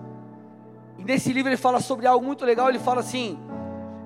E 0.99 1.05
nesse 1.05 1.33
livro 1.33 1.51
ele 1.51 1.57
fala 1.57 1.81
sobre 1.81 2.07
algo 2.07 2.25
muito 2.25 2.45
legal, 2.45 2.69
ele 2.69 2.79
fala 2.79 3.01
assim, 3.01 3.39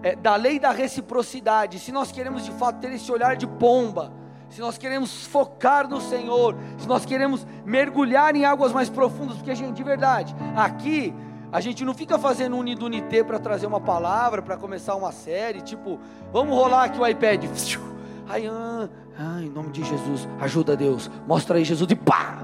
é, 0.02 0.14
da 0.14 0.37
lei 0.37 0.59
da 0.59 0.70
reciprocidade. 0.70 1.78
Se 1.78 1.92
nós 1.92 2.12
queremos 2.12 2.44
de 2.44 2.50
fato 2.52 2.78
ter 2.78 2.92
esse 2.92 3.11
olhar 3.11 3.37
de 3.37 3.46
pomba, 3.46 4.12
se 4.54 4.60
nós 4.60 4.78
queremos 4.78 5.26
focar 5.26 5.88
no 5.88 6.00
Senhor, 6.00 6.54
se 6.78 6.86
nós 6.86 7.04
queremos 7.04 7.44
mergulhar 7.66 8.36
em 8.36 8.44
águas 8.44 8.72
mais 8.72 8.88
profundas, 8.88 9.36
porque, 9.36 9.52
gente, 9.52 9.74
de 9.74 9.82
verdade, 9.82 10.32
aqui 10.54 11.12
a 11.50 11.60
gente 11.60 11.84
não 11.84 11.92
fica 11.92 12.16
fazendo 12.20 12.56
unidunité 12.56 13.24
para 13.24 13.40
trazer 13.40 13.66
uma 13.66 13.80
palavra, 13.80 14.40
para 14.42 14.56
começar 14.56 14.94
uma 14.94 15.10
série, 15.10 15.60
tipo, 15.60 15.98
vamos 16.32 16.54
rolar 16.54 16.84
aqui 16.84 17.00
o 17.00 17.04
iPad. 17.04 17.46
Ai, 18.28 18.46
ah, 18.46 18.88
ah, 19.18 19.42
em 19.42 19.50
nome 19.50 19.70
de 19.70 19.82
Jesus, 19.82 20.28
ajuda 20.38 20.76
Deus, 20.76 21.10
mostra 21.26 21.58
aí 21.58 21.64
Jesus 21.64 21.90
e 21.90 21.96
pá! 21.96 22.38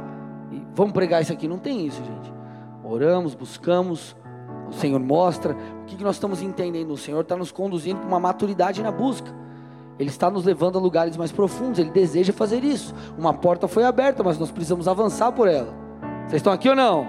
E 0.51 0.67
vamos 0.75 0.93
pregar 0.93 1.23
isso 1.23 1.33
aqui. 1.33 1.47
Não 1.47 1.59
tem 1.59 1.87
isso, 1.87 2.03
gente. 2.05 2.33
Oramos, 2.83 3.37
buscamos, 3.37 4.17
o 4.69 4.73
Senhor 4.73 4.99
mostra. 4.99 5.57
O 5.83 5.85
que, 5.85 5.95
que 5.95 6.03
nós 6.03 6.17
estamos 6.17 6.43
entendendo? 6.43 6.91
O 6.91 6.99
Senhor 6.99 7.21
está 7.21 7.37
nos 7.37 7.53
conduzindo 7.53 8.01
para 8.01 8.09
uma 8.09 8.19
maturidade 8.19 8.83
na 8.83 8.91
busca. 8.91 9.33
Ele 10.01 10.09
está 10.09 10.31
nos 10.31 10.47
levando 10.47 10.79
a 10.79 10.81
lugares 10.81 11.15
mais 11.15 11.31
profundos, 11.31 11.79
Ele 11.79 11.91
deseja 11.91 12.33
fazer 12.33 12.65
isso. 12.65 12.95
Uma 13.19 13.35
porta 13.35 13.69
foi 13.69 13.85
aberta, 13.85 14.23
mas 14.23 14.39
nós 14.39 14.51
precisamos 14.51 14.89
avançar 14.89 15.31
por 15.31 15.47
ela. 15.47 15.75
Vocês 16.23 16.41
estão 16.41 16.55
aqui 16.55 16.71
ou 16.71 16.75
não? 16.75 17.07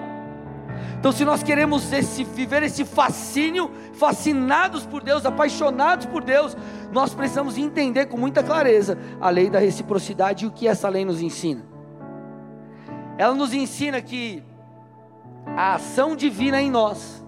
Então, 0.99 1.09
se 1.09 1.23
nós 1.23 1.41
queremos 1.41 1.93
esse, 1.93 2.25
viver 2.25 2.63
esse 2.63 2.83
fascínio, 2.83 3.71
fascinados 3.93 4.85
por 4.85 5.01
Deus, 5.01 5.25
apaixonados 5.25 6.05
por 6.05 6.21
Deus, 6.21 6.57
nós 6.91 7.13
precisamos 7.13 7.57
entender 7.57 8.07
com 8.07 8.17
muita 8.17 8.43
clareza 8.43 8.97
a 9.21 9.29
lei 9.29 9.49
da 9.49 9.57
reciprocidade 9.57 10.43
e 10.43 10.47
o 10.49 10.51
que 10.51 10.67
essa 10.67 10.89
lei 10.89 11.05
nos 11.05 11.21
ensina. 11.21 11.65
Ela 13.17 13.33
nos 13.33 13.53
ensina 13.53 14.01
que 14.01 14.43
a 15.55 15.75
ação 15.75 16.13
divina 16.13 16.61
em 16.61 16.69
nós, 16.69 17.25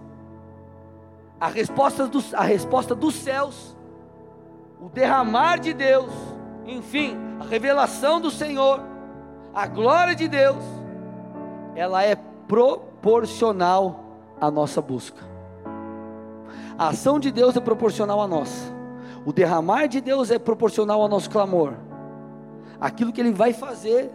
a 1.40 1.48
resposta 1.48 2.06
dos, 2.06 2.34
a 2.34 2.42
resposta 2.42 2.94
dos 2.94 3.14
céus, 3.14 3.73
o 4.84 4.90
derramar 4.90 5.58
de 5.58 5.72
Deus, 5.72 6.12
enfim, 6.66 7.16
a 7.40 7.44
revelação 7.44 8.20
do 8.20 8.30
Senhor, 8.30 8.82
a 9.54 9.66
glória 9.66 10.14
de 10.14 10.28
Deus, 10.28 10.62
ela 11.74 12.02
é 12.02 12.14
proporcional 12.46 14.04
à 14.38 14.50
nossa 14.50 14.82
busca. 14.82 15.22
A 16.76 16.88
ação 16.88 17.18
de 17.18 17.30
Deus 17.30 17.56
é 17.56 17.60
proporcional 17.60 18.20
à 18.20 18.28
nossa. 18.28 18.74
O 19.24 19.32
derramar 19.32 19.86
de 19.86 20.02
Deus 20.02 20.30
é 20.30 20.38
proporcional 20.38 21.00
ao 21.00 21.08
nosso 21.08 21.30
clamor. 21.30 21.72
Aquilo 22.78 23.10
que 23.10 23.22
Ele 23.22 23.32
vai 23.32 23.54
fazer 23.54 24.12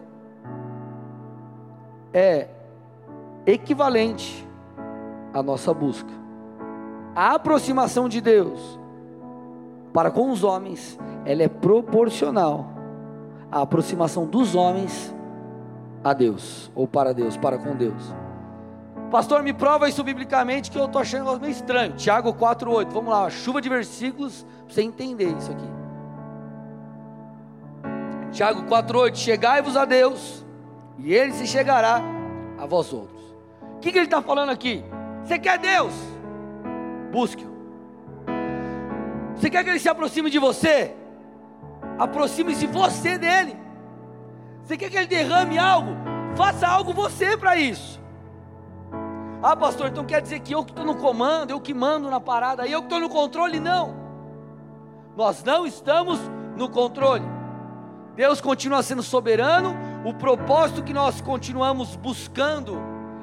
é 2.13 2.47
equivalente 3.43 4.47
à 5.33 5.41
nossa 5.41 5.73
busca. 5.73 6.11
A 7.15 7.33
aproximação 7.33 8.07
de 8.07 8.21
Deus 8.21 8.78
para 9.93 10.11
com 10.11 10.31
os 10.31 10.43
homens, 10.43 10.97
ela 11.25 11.43
é 11.43 11.47
proporcional 11.47 12.67
à 13.51 13.61
aproximação 13.61 14.25
dos 14.25 14.55
homens 14.55 15.15
a 16.03 16.13
Deus, 16.13 16.71
ou 16.75 16.87
para 16.87 17.13
Deus, 17.13 17.35
para 17.35 17.57
com 17.57 17.75
Deus. 17.75 18.13
Pastor, 19.09 19.41
me 19.41 19.53
prova 19.53 19.89
isso 19.89 20.03
biblicamente 20.03 20.69
que 20.69 20.77
eu 20.77 20.85
estou 20.85 21.01
achando 21.01 21.39
meio 21.39 21.51
estranho. 21.51 21.93
Tiago 21.93 22.33
4,8. 22.33 22.89
Vamos 22.91 23.11
lá, 23.11 23.29
chuva 23.29 23.59
de 23.59 23.67
versículos 23.67 24.45
para 24.65 24.75
você 24.75 24.81
entender 24.83 25.35
isso 25.35 25.51
aqui. 25.51 25.67
Tiago 28.31 28.63
4,8: 28.63 29.15
Chegai-vos 29.15 29.75
a 29.75 29.85
Deus, 29.85 30.45
e 30.99 31.13
Ele 31.13 31.33
se 31.33 31.47
chegará 31.47 32.01
a 32.57 32.65
vós 32.65 32.93
outros. 32.93 33.19
O 33.75 33.79
que, 33.79 33.91
que 33.91 33.97
ele 33.97 34.05
está 34.05 34.21
falando 34.21 34.49
aqui? 34.49 34.83
Você 35.23 35.39
quer 35.39 35.57
Deus? 35.57 35.93
Busque-o. 37.11 37.48
Você 39.39 39.49
quer 39.49 39.63
que 39.63 39.69
Ele 39.69 39.79
se 39.79 39.87
aproxime 39.87 40.29
de 40.29 40.37
você? 40.37 40.93
Aproxime-se 41.97 42.67
você 42.67 43.17
dele. 43.17 43.57
Você 44.61 44.75
quer 44.75 44.89
que 44.89 44.97
Ele 44.97 45.07
derrame 45.07 45.57
algo? 45.57 45.91
Faça 46.35 46.67
algo 46.67 46.91
você 46.91 47.37
para 47.37 47.55
isso. 47.55 48.01
Ah, 49.41 49.55
pastor, 49.55 49.87
então 49.87 50.03
quer 50.03 50.21
dizer 50.21 50.41
que 50.41 50.53
eu 50.53 50.65
que 50.65 50.71
estou 50.71 50.85
no 50.85 50.95
comando, 50.95 51.51
eu 51.51 51.61
que 51.61 51.73
mando 51.73 52.09
na 52.09 52.19
parada, 52.19 52.67
eu 52.67 52.81
que 52.81 52.87
estou 52.87 52.99
no 52.99 53.07
controle? 53.07 53.61
Não. 53.61 53.95
Nós 55.15 55.41
não 55.41 55.65
estamos 55.65 56.19
no 56.57 56.67
controle. 56.67 57.23
Deus 58.17 58.41
continua 58.41 58.83
sendo 58.83 59.01
soberano. 59.01 59.73
O 60.03 60.13
propósito 60.13 60.83
que 60.83 60.91
nós 60.91 61.21
continuamos 61.21 61.95
buscando 61.95 62.77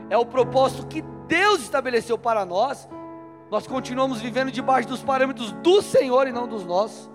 é 0.09 0.17
o 0.17 0.25
propósito 0.25 0.87
que 0.87 1.03
Deus 1.29 1.61
estabeleceu 1.61 2.17
para 2.17 2.47
nós. 2.47 2.89
Nós 3.51 3.67
continuamos 3.67 4.21
vivendo 4.21 4.51
debaixo 4.51 4.89
dos 4.89 5.03
parâmetros 5.03 5.53
do 5.53 5.81
Senhor 5.81 6.27
e 6.27 6.33
não 6.33 6.49
dos 6.49 6.67
nossos. 6.67 7.09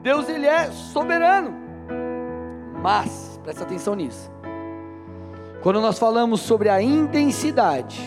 Deus 0.00 0.28
ele 0.28 0.46
é 0.46 0.70
soberano. 0.70 1.54
Mas 2.82 3.38
presta 3.42 3.62
atenção 3.62 3.94
nisso. 3.94 4.30
Quando 5.62 5.80
nós 5.80 5.98
falamos 5.98 6.40
sobre 6.40 6.68
a 6.68 6.82
intensidade 6.82 8.00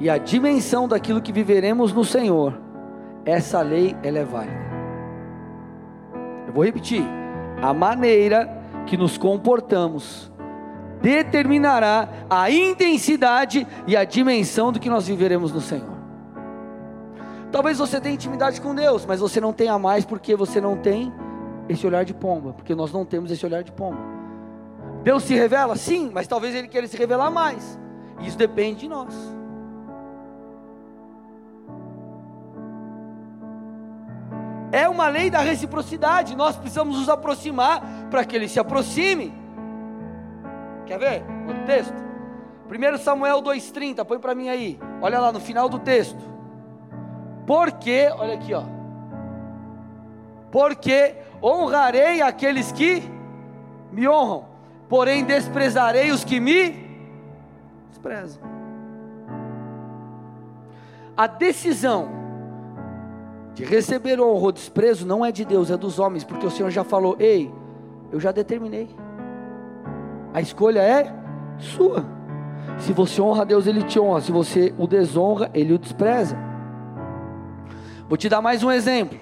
e 0.00 0.10
a 0.10 0.18
dimensão 0.18 0.88
daquilo 0.88 1.22
que 1.22 1.32
viveremos 1.32 1.92
no 1.92 2.04
Senhor, 2.04 2.60
essa 3.24 3.62
lei 3.62 3.96
ela 4.02 4.18
é 4.18 4.24
válida. 4.24 4.68
Eu 6.46 6.52
vou 6.52 6.64
repetir. 6.64 7.04
A 7.62 7.72
maneira 7.72 8.48
que 8.86 8.96
nos 8.96 9.16
comportamos 9.16 10.30
determinará 11.00 12.08
a 12.28 12.50
intensidade 12.50 13.66
e 13.86 13.96
a 13.96 14.04
dimensão 14.04 14.72
do 14.72 14.80
que 14.80 14.90
nós 14.90 15.06
viveremos 15.06 15.52
no 15.52 15.60
Senhor. 15.60 15.97
Talvez 17.50 17.78
você 17.78 18.00
tenha 18.00 18.14
intimidade 18.14 18.60
com 18.60 18.74
Deus, 18.74 19.06
mas 19.06 19.20
você 19.20 19.40
não 19.40 19.52
tenha 19.52 19.78
mais 19.78 20.04
porque 20.04 20.36
você 20.36 20.60
não 20.60 20.76
tem 20.76 21.12
esse 21.68 21.86
olhar 21.86 22.04
de 22.04 22.12
pomba, 22.14 22.52
porque 22.52 22.74
nós 22.74 22.92
não 22.92 23.04
temos 23.04 23.30
esse 23.30 23.44
olhar 23.44 23.62
de 23.62 23.72
pomba. 23.72 23.98
Deus 25.02 25.22
se 25.22 25.34
revela? 25.34 25.76
Sim, 25.76 26.10
mas 26.12 26.26
talvez 26.26 26.54
Ele 26.54 26.68
queira 26.68 26.86
se 26.86 26.96
revelar 26.96 27.30
mais. 27.30 27.78
Isso 28.20 28.36
depende 28.36 28.80
de 28.80 28.88
nós. 28.88 29.14
É 34.70 34.88
uma 34.88 35.08
lei 35.08 35.30
da 35.30 35.38
reciprocidade. 35.38 36.36
Nós 36.36 36.56
precisamos 36.56 36.98
nos 36.98 37.08
aproximar 37.08 37.82
para 38.10 38.24
que 38.24 38.36
Ele 38.36 38.48
se 38.48 38.60
aproxime. 38.60 39.32
Quer 40.84 40.98
ver? 40.98 41.24
No 41.46 41.64
texto. 41.64 41.94
1 42.68 42.98
Samuel 42.98 43.40
2,30, 43.40 44.04
põe 44.04 44.18
para 44.18 44.34
mim 44.34 44.50
aí. 44.50 44.78
Olha 45.00 45.18
lá 45.18 45.32
no 45.32 45.40
final 45.40 45.68
do 45.68 45.78
texto. 45.78 46.37
Porque, 47.48 48.08
olha 48.16 48.34
aqui, 48.34 48.54
ó. 48.54 48.62
Porque 50.52 51.16
honrarei 51.42 52.22
aqueles 52.22 52.70
que 52.70 53.02
me 53.90 54.06
honram 54.08 54.58
porém 54.88 55.24
desprezarei 55.24 56.10
os 56.10 56.24
que 56.24 56.40
me 56.40 56.74
desprezam. 57.90 58.42
A 61.16 61.26
decisão 61.26 62.08
de 63.54 63.64
receber 63.64 64.20
honra 64.20 64.44
ou 64.44 64.52
desprezo 64.52 65.06
não 65.06 65.24
é 65.24 65.32
de 65.32 65.44
Deus, 65.44 65.70
é 65.70 65.76
dos 65.76 65.98
homens, 65.98 66.24
porque 66.24 66.46
o 66.46 66.50
Senhor 66.50 66.70
já 66.70 66.84
falou: 66.84 67.16
ei, 67.18 67.52
eu 68.10 68.18
já 68.18 68.32
determinei. 68.32 68.88
A 70.32 70.40
escolha 70.40 70.80
é 70.80 71.12
sua. 71.58 72.04
Se 72.78 72.92
você 72.92 73.20
honra 73.20 73.42
a 73.42 73.44
Deus, 73.44 73.66
Ele 73.66 73.82
te 73.82 73.98
honra. 73.98 74.20
Se 74.20 74.30
você 74.30 74.72
o 74.78 74.86
desonra, 74.86 75.50
Ele 75.52 75.74
o 75.74 75.78
despreza. 75.78 76.36
Vou 78.08 78.16
te 78.16 78.28
dar 78.28 78.40
mais 78.40 78.64
um 78.64 78.72
exemplo. 78.72 79.18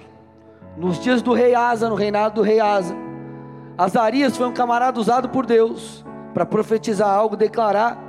Nos 0.77 0.97
dias 0.97 1.21
do 1.21 1.33
rei 1.33 1.53
Asa, 1.53 1.89
no 1.89 1.95
reinado 1.95 2.35
do 2.35 2.41
rei 2.41 2.59
Asa, 2.61 2.95
Azarias 3.77 4.37
foi 4.37 4.47
um 4.47 4.53
camarada 4.53 4.99
usado 4.99 5.27
por 5.27 5.45
Deus 5.45 6.05
para 6.33 6.45
profetizar 6.45 7.09
algo, 7.09 7.35
declarar 7.35 8.01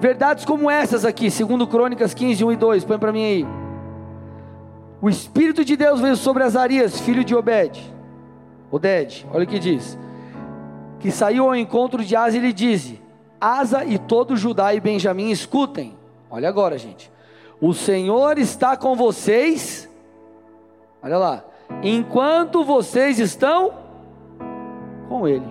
verdades 0.00 0.44
como 0.44 0.68
essas 0.68 1.04
aqui, 1.04 1.30
segundo 1.30 1.66
Crônicas 1.66 2.14
15, 2.14 2.44
1 2.44 2.52
e 2.52 2.56
2, 2.56 2.84
põe 2.84 2.98
para 2.98 3.12
mim 3.12 3.24
aí. 3.24 3.46
O 5.00 5.08
Espírito 5.08 5.64
de 5.64 5.76
Deus 5.76 6.00
veio 6.00 6.16
sobre 6.16 6.42
Azarias, 6.42 7.00
filho 7.00 7.22
de 7.22 7.34
Obed, 7.34 7.80
Oded, 8.70 9.26
olha 9.32 9.44
o 9.44 9.46
que 9.46 9.58
diz, 9.58 9.98
que 10.98 11.10
saiu 11.10 11.44
ao 11.44 11.54
encontro 11.54 12.04
de 12.04 12.16
Asa 12.16 12.36
e 12.36 12.40
lhe 12.40 12.52
disse, 12.52 13.00
Asa 13.40 13.84
e 13.84 13.98
todo 13.98 14.36
Judá 14.36 14.74
e 14.74 14.80
Benjamim 14.80 15.30
escutem, 15.30 15.94
olha 16.30 16.48
agora 16.48 16.76
gente, 16.78 17.10
o 17.60 17.72
Senhor 17.72 18.38
está 18.38 18.76
com 18.76 18.96
vocês, 18.96 19.91
olha 21.02 21.18
lá, 21.18 21.44
enquanto 21.82 22.64
vocês 22.64 23.18
estão 23.18 23.74
com 25.08 25.26
ele. 25.26 25.46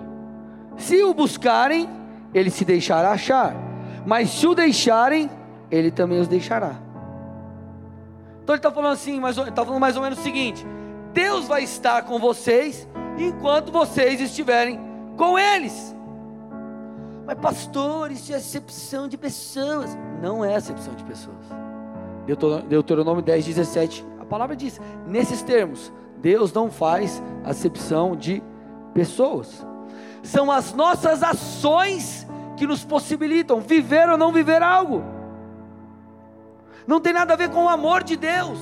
Se 0.76 1.02
o 1.02 1.12
buscarem, 1.14 1.88
ele 2.32 2.50
se 2.50 2.64
deixará 2.64 3.10
achar, 3.12 3.54
mas 4.06 4.30
se 4.30 4.46
o 4.46 4.54
deixarem, 4.54 5.30
ele 5.70 5.90
também 5.90 6.20
os 6.20 6.28
deixará. 6.28 6.76
Então 8.42 8.54
ele 8.54 8.58
está 8.58 8.72
falando 8.72 8.92
assim, 8.92 9.20
mas 9.20 9.36
está 9.36 9.64
falando 9.64 9.80
mais 9.80 9.96
ou 9.96 10.02
menos 10.02 10.18
o 10.18 10.22
seguinte: 10.22 10.66
Deus 11.12 11.46
vai 11.46 11.62
estar 11.62 12.02
com 12.02 12.18
vocês 12.18 12.88
enquanto 13.18 13.70
vocês 13.70 14.20
estiverem 14.20 14.80
com 15.16 15.38
eles. 15.38 15.94
Mas 17.24 17.38
pastor, 17.38 18.10
isso 18.10 18.32
é 18.32 18.36
acepção 18.36 19.06
de 19.06 19.16
pessoas. 19.16 19.96
Não 20.20 20.44
é 20.44 20.56
acepção 20.56 20.94
de 20.94 21.04
pessoas. 21.04 21.36
Deuteronômio 22.68 23.22
10, 23.22 23.46
17, 23.46 24.04
a 24.11 24.11
palavra 24.32 24.56
diz, 24.56 24.80
nesses 25.06 25.42
termos, 25.42 25.92
Deus 26.16 26.54
não 26.54 26.70
faz 26.70 27.22
acepção 27.44 28.16
de 28.16 28.42
pessoas. 28.94 29.66
São 30.22 30.50
as 30.50 30.72
nossas 30.72 31.22
ações 31.22 32.26
que 32.56 32.66
nos 32.66 32.82
possibilitam 32.82 33.60
viver 33.60 34.08
ou 34.08 34.16
não 34.16 34.32
viver 34.32 34.62
algo. 34.62 35.04
Não 36.86 36.98
tem 36.98 37.12
nada 37.12 37.34
a 37.34 37.36
ver 37.36 37.50
com 37.50 37.64
o 37.64 37.68
amor 37.68 38.02
de 38.02 38.16
Deus. 38.16 38.58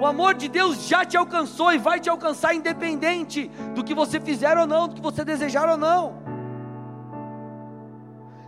O 0.00 0.06
amor 0.06 0.32
de 0.32 0.48
Deus 0.48 0.88
já 0.88 1.04
te 1.04 1.14
alcançou 1.14 1.74
e 1.74 1.78
vai 1.78 2.00
te 2.00 2.08
alcançar 2.08 2.54
independente 2.54 3.50
do 3.74 3.84
que 3.84 3.92
você 3.92 4.18
fizer 4.18 4.56
ou 4.56 4.66
não, 4.66 4.88
do 4.88 4.94
que 4.94 5.02
você 5.02 5.22
desejar 5.22 5.68
ou 5.68 5.76
não. 5.76 6.14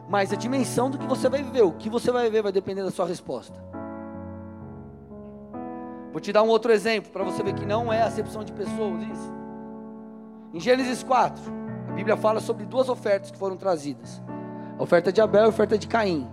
Mas 0.08 0.32
a 0.32 0.36
dimensão 0.36 0.88
do 0.88 0.96
que 0.96 1.06
você 1.06 1.28
vai 1.28 1.42
viver, 1.42 1.62
o 1.62 1.72
que 1.72 1.90
você 1.90 2.10
vai 2.10 2.24
viver 2.24 2.42
vai 2.42 2.52
depender 2.52 2.82
da 2.82 2.90
sua 2.90 3.06
resposta. 3.06 3.71
Vou 6.12 6.20
te 6.20 6.30
dar 6.30 6.42
um 6.42 6.48
outro 6.48 6.70
exemplo 6.70 7.10
para 7.10 7.24
você 7.24 7.42
ver 7.42 7.54
que 7.54 7.64
não 7.64 7.90
é 7.90 8.02
acepção 8.02 8.44
de 8.44 8.52
pessoas 8.52 9.02
isso. 9.02 9.34
Em 10.52 10.60
Gênesis 10.60 11.02
4, 11.02 11.42
a 11.88 11.92
Bíblia 11.92 12.18
fala 12.18 12.38
sobre 12.38 12.66
duas 12.66 12.90
ofertas 12.90 13.30
que 13.30 13.38
foram 13.38 13.56
trazidas: 13.56 14.22
a 14.78 14.82
oferta 14.82 15.10
de 15.10 15.22
Abel 15.22 15.44
e 15.44 15.46
a 15.46 15.48
oferta 15.48 15.78
de 15.78 15.88
Caim. 15.88 16.28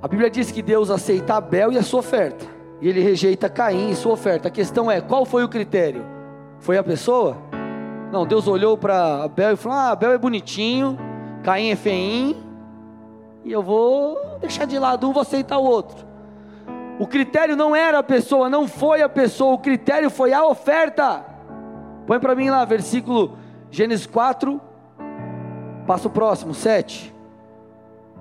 A 0.00 0.08
Bíblia 0.08 0.30
diz 0.30 0.50
que 0.50 0.62
Deus 0.62 0.90
aceita 0.90 1.34
Abel 1.34 1.72
e 1.72 1.78
a 1.78 1.82
sua 1.82 2.00
oferta, 2.00 2.46
e 2.80 2.88
ele 2.88 3.00
rejeita 3.00 3.50
Caim 3.50 3.90
e 3.90 3.94
sua 3.94 4.12
oferta. 4.12 4.48
A 4.48 4.50
questão 4.50 4.90
é: 4.90 5.02
qual 5.02 5.26
foi 5.26 5.44
o 5.44 5.48
critério? 5.48 6.02
Foi 6.58 6.78
a 6.78 6.82
pessoa? 6.82 7.36
Não, 8.10 8.26
Deus 8.26 8.48
olhou 8.48 8.78
para 8.78 9.24
Abel 9.24 9.52
e 9.52 9.56
falou: 9.56 9.76
Ah, 9.76 9.90
Abel 9.90 10.12
é 10.12 10.18
bonitinho, 10.18 10.98
Caim 11.42 11.68
é 11.68 11.76
feinho, 11.76 12.36
e 13.44 13.52
eu 13.52 13.62
vou 13.62 14.38
deixar 14.40 14.64
de 14.64 14.78
lado 14.78 15.06
um, 15.06 15.12
vou 15.12 15.20
aceitar 15.20 15.58
o 15.58 15.64
outro. 15.64 16.11
O 17.02 17.06
critério 17.08 17.56
não 17.56 17.74
era 17.74 17.98
a 17.98 18.02
pessoa, 18.04 18.48
não 18.48 18.68
foi 18.68 19.02
a 19.02 19.08
pessoa, 19.08 19.54
o 19.54 19.58
critério 19.58 20.08
foi 20.08 20.32
a 20.32 20.46
oferta. 20.46 21.26
Põe 22.06 22.20
para 22.20 22.36
mim 22.36 22.48
lá, 22.48 22.64
versículo 22.64 23.36
Gênesis 23.72 24.06
4, 24.06 24.60
passa 25.84 26.06
o 26.06 26.10
próximo, 26.12 26.54
7. 26.54 27.12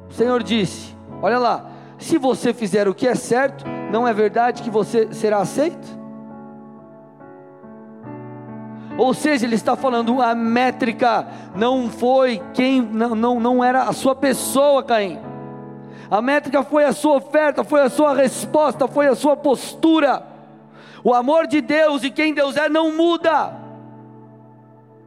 O 0.10 0.13
Senhor 0.13 0.41
disse: 0.41 0.98
Olha 1.22 1.38
lá, 1.38 1.70
se 2.00 2.17
você 2.17 2.56
fizer 2.56 2.88
o 2.88 2.96
que 2.96 3.08
é 3.08 3.13
certo, 3.13 3.65
não 3.91 4.08
é 4.08 4.13
verdade 4.15 4.63
que 4.63 4.72
você 4.72 5.13
será 5.13 5.38
aceito? 5.38 5.88
Ou 8.98 9.13
seja, 9.13 9.46
ele 9.46 9.54
está 9.54 9.76
falando 9.76 10.20
a 10.24 10.34
métrica 10.34 11.28
não 11.56 11.88
foi 11.88 12.41
quem 12.52 12.82
não, 12.82 13.13
não, 13.13 13.39
não 13.39 13.63
era 13.63 13.84
a 13.84 13.94
sua 13.94 14.15
pessoa, 14.15 14.82
Caim. 14.82 15.31
A 16.12 16.21
métrica 16.21 16.62
foi 16.62 16.84
a 16.84 16.93
sua 16.93 17.15
oferta, 17.15 17.63
foi 17.63 17.82
a 17.82 17.89
sua 17.89 18.13
resposta, 18.13 18.88
foi 18.88 19.08
a 19.08 19.15
sua 19.15 19.36
postura. 19.36 20.28
O 21.04 21.13
amor 21.13 21.47
de 21.47 21.62
Deus 21.62 22.04
e 22.04 22.12
quem 22.12 22.34
Deus 22.34 22.56
é 22.58 22.69
não 22.69 22.95
muda 22.95 23.62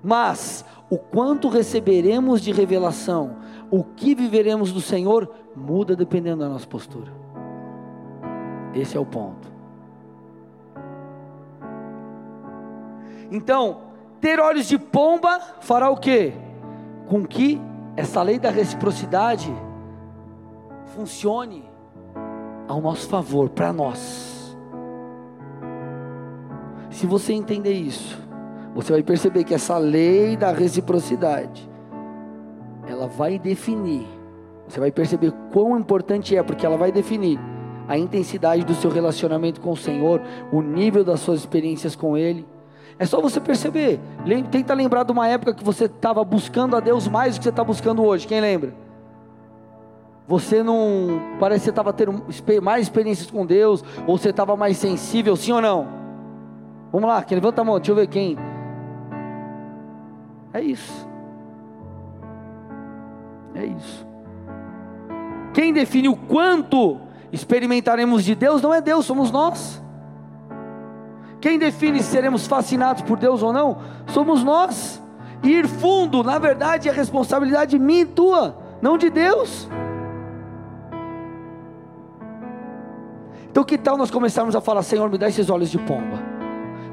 mas 0.04 0.66
o 0.90 0.98
quanto 0.98 1.48
receberemos 1.48 2.42
de 2.42 2.52
revelação, 2.52 3.38
o 3.70 3.82
que 3.82 4.14
viveremos 4.14 4.70
do 4.70 4.82
Senhor 4.82 5.32
muda 5.56 5.96
dependendo 5.96 6.42
da 6.42 6.48
nossa 6.50 6.66
postura. 6.66 7.10
Esse 8.74 8.98
é 8.98 9.00
o 9.00 9.06
ponto. 9.06 9.50
Então, 13.30 13.78
ter 14.20 14.38
olhos 14.38 14.68
de 14.68 14.78
pomba 14.78 15.40
fará 15.60 15.88
o 15.88 15.96
quê? 15.96 16.34
Com 17.08 17.24
que 17.24 17.58
essa 17.96 18.22
lei 18.22 18.38
da 18.38 18.50
reciprocidade 18.50 19.50
funcione 20.94 21.68
ao 22.68 22.80
nosso 22.80 23.08
favor, 23.08 23.50
para 23.50 23.72
nós. 23.72 24.56
Se 26.90 27.06
você 27.06 27.32
entender 27.32 27.72
isso, 27.72 28.18
você 28.74 28.92
vai 28.92 29.02
perceber 29.02 29.44
que 29.44 29.52
essa 29.52 29.76
lei 29.76 30.36
da 30.36 30.52
reciprocidade, 30.52 31.68
ela 32.86 33.06
vai 33.06 33.38
definir, 33.38 34.06
você 34.66 34.78
vai 34.78 34.92
perceber 34.92 35.32
quão 35.52 35.78
importante 35.78 36.36
é, 36.36 36.42
porque 36.42 36.64
ela 36.64 36.76
vai 36.76 36.92
definir 36.92 37.38
a 37.86 37.98
intensidade 37.98 38.64
do 38.64 38.74
seu 38.74 38.90
relacionamento 38.90 39.60
com 39.60 39.72
o 39.72 39.76
Senhor, 39.76 40.22
o 40.52 40.62
nível 40.62 41.04
das 41.04 41.20
suas 41.20 41.40
experiências 41.40 41.94
com 41.94 42.16
Ele. 42.16 42.46
É 42.98 43.04
só 43.04 43.20
você 43.20 43.40
perceber. 43.40 44.00
Tenta 44.50 44.72
lembrar 44.72 45.02
de 45.02 45.12
uma 45.12 45.28
época 45.28 45.52
que 45.52 45.64
você 45.64 45.86
estava 45.86 46.24
buscando 46.24 46.76
a 46.76 46.80
Deus 46.80 47.08
mais 47.08 47.34
do 47.34 47.38
que 47.38 47.44
você 47.44 47.50
está 47.50 47.64
buscando 47.64 48.02
hoje. 48.04 48.26
Quem 48.26 48.40
lembra? 48.40 48.83
Você 50.26 50.62
não. 50.62 51.20
Parece 51.38 51.60
que 51.60 51.64
você 51.64 51.70
estava 51.70 51.92
tendo 51.92 52.24
mais 52.62 52.82
experiências 52.82 53.30
com 53.30 53.44
Deus, 53.44 53.84
ou 54.06 54.16
você 54.16 54.30
estava 54.30 54.56
mais 54.56 54.76
sensível, 54.78 55.36
sim 55.36 55.52
ou 55.52 55.60
não? 55.60 55.86
Vamos 56.90 57.08
lá, 57.08 57.22
quem 57.22 57.36
levanta 57.36 57.60
a 57.60 57.64
mão, 57.64 57.76
deixa 57.76 57.92
eu 57.92 57.96
ver 57.96 58.06
quem. 58.06 58.38
É 60.52 60.60
isso. 60.60 61.08
É 63.54 63.64
isso. 63.64 64.06
Quem 65.52 65.72
define 65.72 66.08
o 66.08 66.16
quanto 66.16 66.98
experimentaremos 67.32 68.24
de 68.24 68.34
Deus 68.34 68.62
não 68.62 68.72
é 68.72 68.80
Deus, 68.80 69.04
somos 69.04 69.30
nós. 69.30 69.82
Quem 71.40 71.58
define 71.58 72.02
se 72.02 72.10
seremos 72.10 72.46
fascinados 72.46 73.02
por 73.02 73.18
Deus 73.18 73.42
ou 73.42 73.52
não, 73.52 73.78
somos 74.06 74.42
nós. 74.42 75.02
Ir 75.42 75.68
fundo, 75.68 76.24
na 76.24 76.38
verdade, 76.38 76.88
é 76.88 76.92
responsabilidade 76.92 77.78
minha 77.78 78.02
e 78.02 78.06
tua, 78.06 78.56
não 78.80 78.96
de 78.96 79.10
Deus. 79.10 79.68
Então, 83.54 83.62
que 83.62 83.78
tal 83.78 83.96
nós 83.96 84.10
começarmos 84.10 84.56
a 84.56 84.60
falar: 84.60 84.82
Senhor, 84.82 85.08
me 85.08 85.16
dá 85.16 85.28
esses 85.28 85.48
olhos 85.48 85.70
de 85.70 85.78
pomba, 85.78 86.18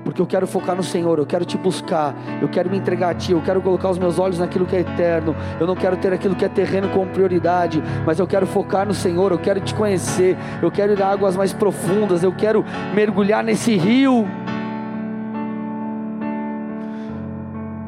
porque 0.05 0.21
eu 0.21 0.27
quero 0.27 0.45
focar 0.45 0.75
no 0.75 0.83
Senhor, 0.83 1.17
eu 1.17 1.25
quero 1.25 1.43
te 1.43 1.57
buscar, 1.57 2.15
eu 2.39 2.47
quero 2.47 2.69
me 2.69 2.77
entregar 2.77 3.09
a 3.09 3.15
Ti, 3.15 3.31
eu 3.31 3.41
quero 3.41 3.63
colocar 3.63 3.89
os 3.89 3.97
meus 3.97 4.19
olhos 4.19 4.37
naquilo 4.37 4.67
que 4.67 4.75
é 4.75 4.81
eterno, 4.81 5.35
eu 5.59 5.65
não 5.65 5.75
quero 5.75 5.97
ter 5.97 6.13
aquilo 6.13 6.35
que 6.35 6.45
é 6.45 6.47
terreno 6.47 6.87
como 6.89 7.07
prioridade, 7.07 7.81
mas 8.05 8.19
eu 8.19 8.27
quero 8.27 8.45
focar 8.45 8.85
no 8.85 8.93
Senhor, 8.93 9.31
eu 9.31 9.39
quero 9.39 9.59
te 9.59 9.73
conhecer, 9.73 10.37
eu 10.61 10.69
quero 10.69 10.93
ir 10.93 11.01
a 11.01 11.07
águas 11.07 11.35
mais 11.35 11.51
profundas, 11.51 12.21
eu 12.21 12.31
quero 12.31 12.63
mergulhar 12.93 13.43
nesse 13.43 13.75
rio. 13.75 14.27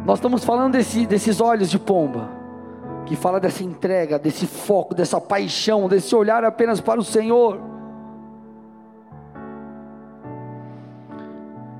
Nós 0.03 0.17
estamos 0.17 0.43
falando 0.43 0.73
desse, 0.73 1.05
desses 1.05 1.39
olhos 1.39 1.69
de 1.69 1.77
pomba, 1.77 2.27
que 3.05 3.15
fala 3.15 3.39
dessa 3.39 3.63
entrega, 3.63 4.17
desse 4.17 4.47
foco, 4.47 4.95
dessa 4.95 5.21
paixão, 5.21 5.87
desse 5.87 6.15
olhar 6.15 6.43
apenas 6.43 6.81
para 6.81 6.99
o 6.99 7.03
Senhor. 7.03 7.72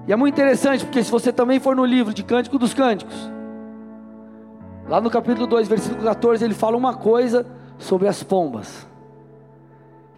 E 0.08 0.12
é 0.12 0.16
muito 0.16 0.34
interessante, 0.34 0.84
porque 0.84 1.04
se 1.04 1.10
você 1.10 1.32
também 1.32 1.60
for 1.60 1.76
no 1.76 1.86
livro 1.86 2.14
de 2.14 2.24
Cântico 2.24 2.60
dos 2.60 2.74
Cânticos, 2.74 3.32
lá 4.88 5.00
no 5.00 5.10
capítulo 5.10 5.48
2, 5.48 5.68
versículo 5.68 6.04
14, 6.04 6.44
ele 6.44 6.54
fala 6.54 6.76
uma 6.76 6.94
coisa 6.94 7.46
sobre 7.78 8.08
as 8.08 8.22
pombas: 8.22 8.88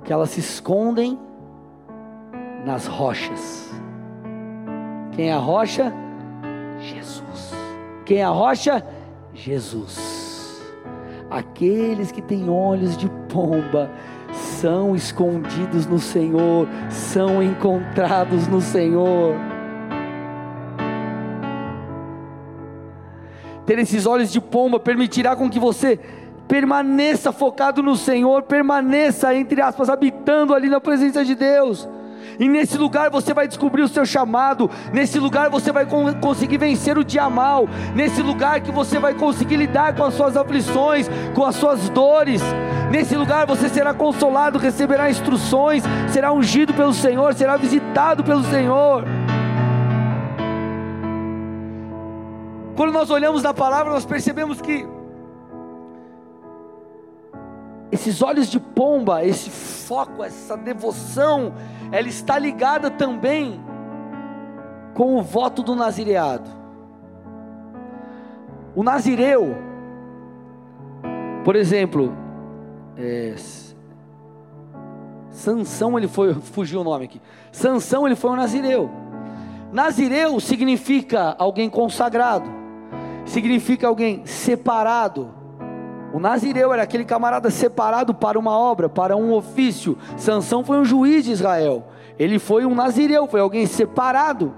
que 0.04 0.12
elas 0.12 0.32
se 0.32 0.40
escondem 0.40 1.20
nas 2.66 2.88
rochas. 2.88 3.72
Quem 5.12 5.30
é 5.30 5.34
a 5.34 5.38
rocha? 5.38 5.94
Jesus. 6.80 7.54
Quem 8.06 8.18
é 8.18 8.24
a 8.24 8.30
rocha? 8.30 8.84
Jesus. 9.34 10.64
Aqueles 11.30 12.12
que 12.12 12.22
têm 12.22 12.50
olhos 12.50 12.98
de 12.98 13.10
pomba 13.30 13.90
são 14.32 14.96
escondidos 14.96 15.86
no 15.86 16.00
Senhor, 16.00 16.68
são 16.90 17.42
encontrados 17.42 18.48
no 18.48 18.62
Senhor. 18.62 19.36
Ter 23.66 23.80
esses 23.80 24.06
olhos 24.06 24.32
de 24.32 24.40
pomba 24.40 24.80
permitirá 24.80 25.36
com 25.36 25.50
que 25.50 25.60
você 25.60 26.00
permaneça 26.48 27.32
focado 27.32 27.82
no 27.82 27.96
Senhor, 27.96 28.44
permaneça, 28.44 29.34
entre 29.34 29.62
aspas, 29.62 29.90
habitando 29.90 30.54
ali 30.54 30.70
na 30.70 30.80
presença 30.80 31.26
de 31.26 31.36
Deus. 31.36 31.88
E 32.40 32.50
nesse 32.50 32.78
lugar 32.78 33.10
você 33.10 33.34
vai 33.34 33.48
descobrir 33.48 33.82
o 33.82 33.88
seu 33.88 34.06
chamado, 34.06 34.70
nesse 34.92 35.20
lugar 35.20 35.50
você 35.50 35.72
vai 35.72 35.86
conseguir 36.20 36.58
vencer 36.58 36.98
o 36.98 37.04
dia 37.04 37.30
mal, 37.30 37.68
nesse 37.96 38.22
lugar 38.22 38.62
que 38.62 38.72
você 38.72 39.00
vai 39.00 39.14
conseguir 39.14 39.56
lidar 39.58 39.96
com 39.96 40.04
as 40.04 40.14
suas 40.14 40.36
aflições, 40.36 41.10
com 41.34 41.46
as 41.46 41.56
suas 41.56 41.90
dores. 41.90 42.42
Nesse 42.92 43.16
lugar 43.16 43.46
você 43.46 43.70
será 43.70 43.94
consolado, 43.94 44.60
receberá 44.60 45.10
instruções, 45.10 45.84
será 46.10 46.32
ungido 46.32 46.74
pelo 46.74 46.94
Senhor, 46.94 47.34
será 47.34 47.58
visitado 47.58 48.24
pelo 48.24 48.44
Senhor. 48.44 49.04
Quando 52.76 52.92
nós 52.92 53.10
olhamos 53.10 53.42
na 53.42 53.54
palavra, 53.54 53.94
nós 53.94 54.06
percebemos 54.06 54.60
que 54.60 54.86
esses 57.90 58.22
olhos 58.22 58.48
de 58.48 58.60
pomba, 58.60 59.24
esse 59.24 59.50
foco, 59.50 60.22
essa 60.22 60.58
devoção, 60.58 61.54
ela 61.92 62.10
está 62.10 62.38
ligada 62.38 62.92
também 62.92 63.64
com 64.94 65.16
o 65.18 65.22
voto 65.22 65.64
do 65.64 65.74
nazireado. 65.74 66.50
O 68.76 68.84
nazireu, 68.84 69.56
por 71.46 71.56
exemplo, 71.56 72.14
é, 72.98 73.36
Sansão, 75.30 75.98
ele 75.98 76.10
foi, 76.10 76.34
fugiu 76.44 76.82
o 76.82 76.84
nome 76.84 77.06
aqui. 77.06 77.22
Sansão, 77.54 78.06
ele 78.06 78.18
foi 78.18 78.32
um 78.32 78.36
nazireu. 78.36 78.92
Nazireu 79.72 80.42
significa 80.42 81.36
alguém 81.40 81.70
consagrado 81.70 82.65
significa 83.26 83.88
alguém 83.88 84.26
separado. 84.26 85.30
O 86.14 86.20
nazireu 86.20 86.72
era 86.72 86.84
aquele 86.84 87.04
camarada 87.04 87.50
separado 87.50 88.14
para 88.14 88.40
uma 88.40 88.58
obra, 88.58 88.88
para 88.88 89.18
um 89.18 89.34
ofício. 89.34 89.98
Sansão 90.16 90.64
foi 90.64 90.78
um 90.78 90.86
juiz 90.86 91.26
de 91.26 91.32
Israel. 91.32 91.88
Ele 92.18 92.40
foi 92.40 92.66
um 92.66 92.74
nazireu, 92.74 93.28
foi 93.28 93.42
alguém 93.42 93.66
separado. 93.66 94.54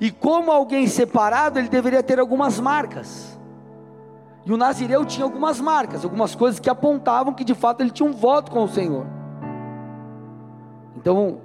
E 0.00 0.10
como 0.10 0.50
alguém 0.50 0.86
separado, 0.86 1.58
ele 1.58 1.68
deveria 1.68 2.02
ter 2.02 2.18
algumas 2.18 2.58
marcas. 2.58 3.38
E 4.44 4.52
o 4.52 4.56
nazireu 4.56 5.04
tinha 5.04 5.24
algumas 5.24 5.60
marcas, 5.60 6.04
algumas 6.04 6.34
coisas 6.34 6.58
que 6.58 6.70
apontavam 6.70 7.34
que 7.34 7.44
de 7.44 7.54
fato 7.54 7.80
ele 7.80 7.90
tinha 7.90 8.08
um 8.08 8.12
voto 8.12 8.50
com 8.50 8.64
o 8.64 8.68
Senhor. 8.68 9.06
Então, 10.96 11.38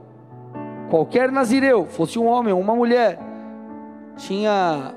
qualquer 0.89 1.31
nazireu, 1.31 1.85
fosse 1.85 2.17
um 2.17 2.25
homem 2.25 2.53
ou 2.53 2.59
uma 2.59 2.75
mulher, 2.75 3.19
tinha 4.15 4.95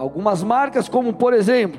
Algumas 0.00 0.42
marcas, 0.42 0.88
como 0.88 1.12
por 1.12 1.34
exemplo, 1.34 1.78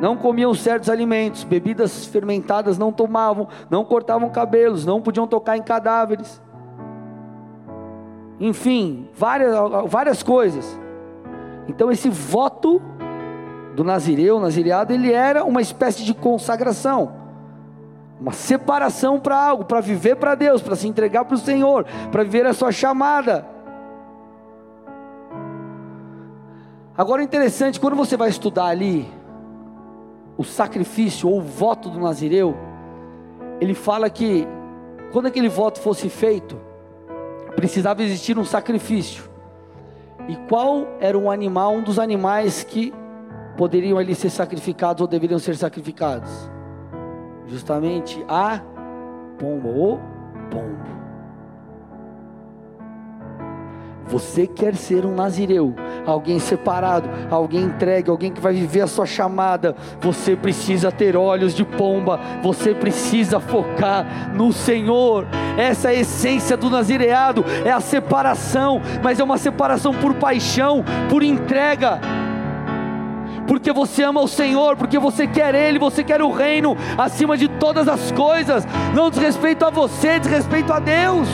não 0.00 0.16
comiam 0.16 0.52
certos 0.54 0.90
alimentos, 0.90 1.44
bebidas 1.44 2.04
fermentadas 2.06 2.76
não 2.76 2.90
tomavam, 2.90 3.46
não 3.70 3.84
cortavam 3.84 4.28
cabelos, 4.28 4.84
não 4.84 5.00
podiam 5.00 5.24
tocar 5.24 5.56
em 5.56 5.62
cadáveres. 5.62 6.42
Enfim, 8.40 9.08
várias, 9.14 9.54
várias 9.86 10.20
coisas. 10.20 10.76
Então 11.68 11.92
esse 11.92 12.08
voto 12.08 12.82
do 13.76 13.84
nazireu, 13.84 14.40
nazireado, 14.40 14.92
ele 14.92 15.12
era 15.12 15.44
uma 15.44 15.62
espécie 15.62 16.02
de 16.02 16.12
consagração, 16.12 17.12
uma 18.20 18.32
separação 18.32 19.20
para 19.20 19.36
algo, 19.36 19.64
para 19.64 19.80
viver 19.80 20.16
para 20.16 20.34
Deus, 20.34 20.60
para 20.60 20.74
se 20.74 20.88
entregar 20.88 21.24
para 21.24 21.36
o 21.36 21.38
Senhor, 21.38 21.86
para 22.10 22.24
viver 22.24 22.46
a 22.46 22.52
sua 22.52 22.72
chamada. 22.72 23.51
Agora 27.02 27.20
é 27.20 27.24
interessante, 27.24 27.80
quando 27.80 27.96
você 27.96 28.16
vai 28.16 28.28
estudar 28.28 28.66
ali 28.66 29.12
o 30.38 30.44
sacrifício 30.44 31.28
ou 31.28 31.38
o 31.38 31.40
voto 31.40 31.90
do 31.90 31.98
Nazireu, 31.98 32.56
ele 33.60 33.74
fala 33.74 34.08
que 34.08 34.46
quando 35.10 35.26
aquele 35.26 35.48
voto 35.48 35.80
fosse 35.80 36.08
feito, 36.08 36.56
precisava 37.56 38.04
existir 38.04 38.38
um 38.38 38.44
sacrifício. 38.44 39.24
E 40.28 40.36
qual 40.48 40.86
era 41.00 41.18
um 41.18 41.28
animal, 41.28 41.74
um 41.74 41.82
dos 41.82 41.98
animais 41.98 42.62
que 42.62 42.94
poderiam 43.56 43.98
ali 43.98 44.14
ser 44.14 44.30
sacrificados 44.30 45.00
ou 45.00 45.08
deveriam 45.08 45.40
ser 45.40 45.56
sacrificados? 45.56 46.30
Justamente 47.48 48.24
a 48.28 48.60
pomba, 49.40 49.68
o 49.68 49.98
pombo. 50.52 51.01
Você 54.08 54.46
quer 54.46 54.74
ser 54.74 55.06
um 55.06 55.14
nazireu, 55.14 55.74
alguém 56.06 56.38
separado, 56.38 57.08
alguém 57.30 57.62
entregue, 57.62 58.10
alguém 58.10 58.32
que 58.32 58.40
vai 58.40 58.52
viver 58.52 58.82
a 58.82 58.86
sua 58.86 59.06
chamada. 59.06 59.74
Você 60.00 60.36
precisa 60.36 60.90
ter 60.90 61.16
olhos 61.16 61.54
de 61.54 61.64
pomba, 61.64 62.20
você 62.42 62.74
precisa 62.74 63.40
focar 63.40 64.34
no 64.34 64.52
Senhor. 64.52 65.26
Essa 65.56 65.92
é 65.92 65.96
a 65.96 66.00
essência 66.00 66.56
do 66.56 66.68
nazireado, 66.68 67.44
é 67.64 67.70
a 67.70 67.80
separação, 67.80 68.80
mas 69.02 69.20
é 69.20 69.24
uma 69.24 69.38
separação 69.38 69.92
por 69.94 70.14
paixão, 70.14 70.84
por 71.08 71.22
entrega 71.22 72.00
porque 73.46 73.72
você 73.72 74.02
ama 74.02 74.22
o 74.22 74.28
Senhor, 74.28 74.76
porque 74.76 74.98
você 74.98 75.26
quer 75.26 75.54
Ele, 75.54 75.78
você 75.78 76.02
quer 76.02 76.22
o 76.22 76.30
reino 76.30 76.76
acima 76.96 77.36
de 77.36 77.48
todas 77.48 77.88
as 77.88 78.10
coisas, 78.12 78.66
não 78.94 79.10
diz 79.10 79.18
respeito 79.18 79.64
a 79.64 79.70
você, 79.70 80.18
diz 80.18 80.30
respeito 80.30 80.72
a 80.72 80.78
Deus. 80.78 81.28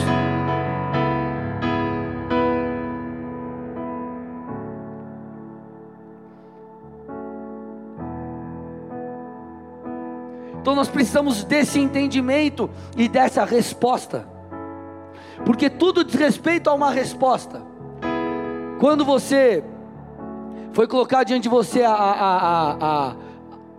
Então 10.61 10.75
nós 10.75 10.87
precisamos 10.87 11.43
desse 11.43 11.79
entendimento 11.79 12.69
e 12.97 13.07
dessa 13.07 13.45
resposta, 13.45 14.27
porque 15.45 15.69
tudo 15.69 16.03
diz 16.03 16.15
respeito 16.15 16.69
a 16.69 16.73
uma 16.73 16.91
resposta. 16.91 17.61
Quando 18.79 19.03
você 19.05 19.63
foi 20.73 20.87
colocar 20.87 21.23
diante 21.23 21.43
de 21.43 21.49
você 21.49 21.83
a, 21.83 21.91
a, 21.91 22.77
a, 22.79 23.15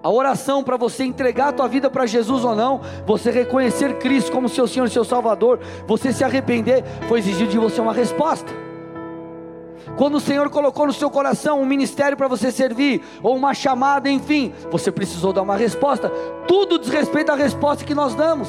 a 0.02 0.10
oração 0.10 0.62
para 0.62 0.76
você 0.76 1.04
entregar 1.04 1.48
a 1.48 1.52
tua 1.52 1.68
vida 1.68 1.90
para 1.90 2.06
Jesus 2.06 2.44
ou 2.44 2.54
não, 2.54 2.80
você 3.06 3.30
reconhecer 3.30 3.98
Cristo 3.98 4.32
como 4.32 4.48
seu 4.48 4.66
Senhor 4.66 4.86
e 4.86 4.90
seu 4.90 5.04
Salvador, 5.04 5.60
você 5.86 6.12
se 6.12 6.24
arrepender, 6.24 6.84
foi 7.08 7.18
exigido 7.18 7.50
de 7.50 7.58
você 7.58 7.80
uma 7.80 7.92
resposta. 7.92 8.69
Quando 10.00 10.14
o 10.14 10.20
Senhor 10.20 10.48
colocou 10.48 10.86
no 10.86 10.94
seu 10.94 11.10
coração 11.10 11.60
um 11.60 11.66
ministério 11.66 12.16
para 12.16 12.26
você 12.26 12.50
servir, 12.50 13.02
ou 13.22 13.36
uma 13.36 13.52
chamada, 13.52 14.08
enfim, 14.08 14.50
você 14.70 14.90
precisou 14.90 15.30
dar 15.30 15.42
uma 15.42 15.58
resposta. 15.58 16.08
Tudo 16.48 16.78
diz 16.78 16.88
respeito 16.88 17.30
à 17.30 17.34
resposta 17.34 17.84
que 17.84 17.94
nós 17.94 18.14
damos. 18.14 18.48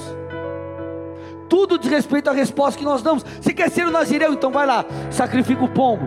Tudo 1.49 1.78
diz 1.78 1.91
respeito 1.91 2.30
à 2.30 2.32
resposta 2.32 2.80
que 2.80 2.86
nós 2.86 3.02
damos. 3.02 3.26
Se 3.41 3.54
quer 3.54 3.70
ser 3.70 3.86
o 3.86 3.91
Nazireu, 3.91 4.32
então 4.32 4.49
vai 4.49 4.66
lá, 4.66 4.86
sacrifica 5.10 5.62
o 5.62 5.68
pombo 5.68 6.06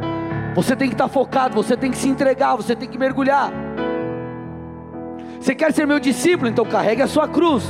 você 0.55 0.75
tem 0.75 0.89
que 0.89 0.95
estar 0.95 1.09
focado, 1.09 1.55
você 1.55 1.77
tem 1.77 1.91
que 1.91 1.99
se 1.99 2.09
entregar, 2.09 2.57
você 2.57 2.75
tem 2.75 2.89
que 2.89 2.97
mergulhar. 2.97 3.53
Você 5.39 5.55
quer 5.55 5.75
ser 5.75 5.87
meu 5.87 6.01
discípulo? 6.01 6.49
Então 6.49 6.65
carregue 6.65 7.03
a 7.03 7.07
sua 7.07 7.29
cruz. 7.29 7.65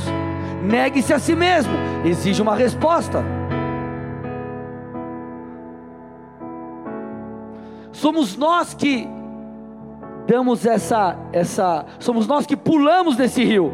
Negue-se 0.63 1.13
a 1.13 1.19
si 1.19 1.35
mesmo. 1.35 1.73
Exige 2.05 2.41
uma 2.41 2.55
resposta. 2.55 3.34
Somos 7.95 8.35
nós 8.35 8.73
que 8.73 9.07
damos 10.27 10.65
essa 10.65 11.17
essa, 11.31 11.85
somos 11.97 12.27
nós 12.27 12.45
que 12.45 12.57
pulamos 12.57 13.15
nesse 13.17 13.41
rio. 13.41 13.71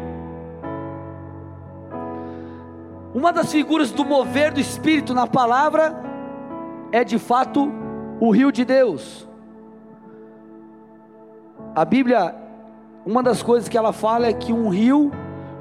Uma 3.12 3.32
das 3.32 3.50
figuras 3.50 3.90
do 3.90 4.04
mover 4.04 4.52
do 4.52 4.60
espírito 4.60 5.12
na 5.12 5.26
palavra 5.26 6.00
é 6.92 7.02
de 7.02 7.18
fato 7.18 7.68
o 8.20 8.30
rio 8.30 8.52
de 8.52 8.64
Deus. 8.64 9.28
A 11.74 11.84
Bíblia, 11.84 12.32
uma 13.04 13.24
das 13.24 13.42
coisas 13.42 13.68
que 13.68 13.76
ela 13.76 13.92
fala 13.92 14.28
é 14.28 14.32
que 14.32 14.52
um 14.52 14.68
rio 14.68 15.10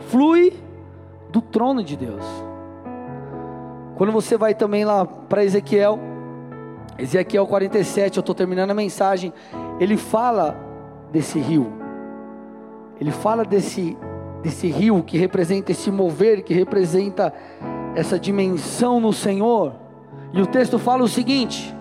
flui 0.09 0.53
do 1.31 1.41
trono 1.41 1.83
de 1.83 1.97
Deus. 1.97 2.23
Quando 3.95 4.11
você 4.11 4.37
vai 4.37 4.53
também 4.53 4.85
lá 4.85 5.03
para 5.03 5.43
Ezequiel, 5.43 6.10
Ezequiel 6.97 7.47
47, 7.47 8.17
eu 8.17 8.21
estou 8.21 8.35
terminando 8.35 8.71
a 8.71 8.73
mensagem, 8.73 9.33
ele 9.79 9.97
fala 9.97 10.55
desse 11.11 11.39
rio, 11.39 11.71
ele 12.99 13.11
fala 13.11 13.43
desse, 13.43 13.97
desse 14.43 14.67
rio 14.67 15.01
que 15.03 15.17
representa 15.17 15.71
esse 15.71 15.89
mover, 15.89 16.43
que 16.43 16.53
representa 16.53 17.33
essa 17.95 18.19
dimensão 18.19 18.99
no 18.99 19.11
Senhor, 19.11 19.73
e 20.33 20.41
o 20.41 20.45
texto 20.45 20.77
fala 20.77 21.03
o 21.03 21.07
seguinte: 21.07 21.75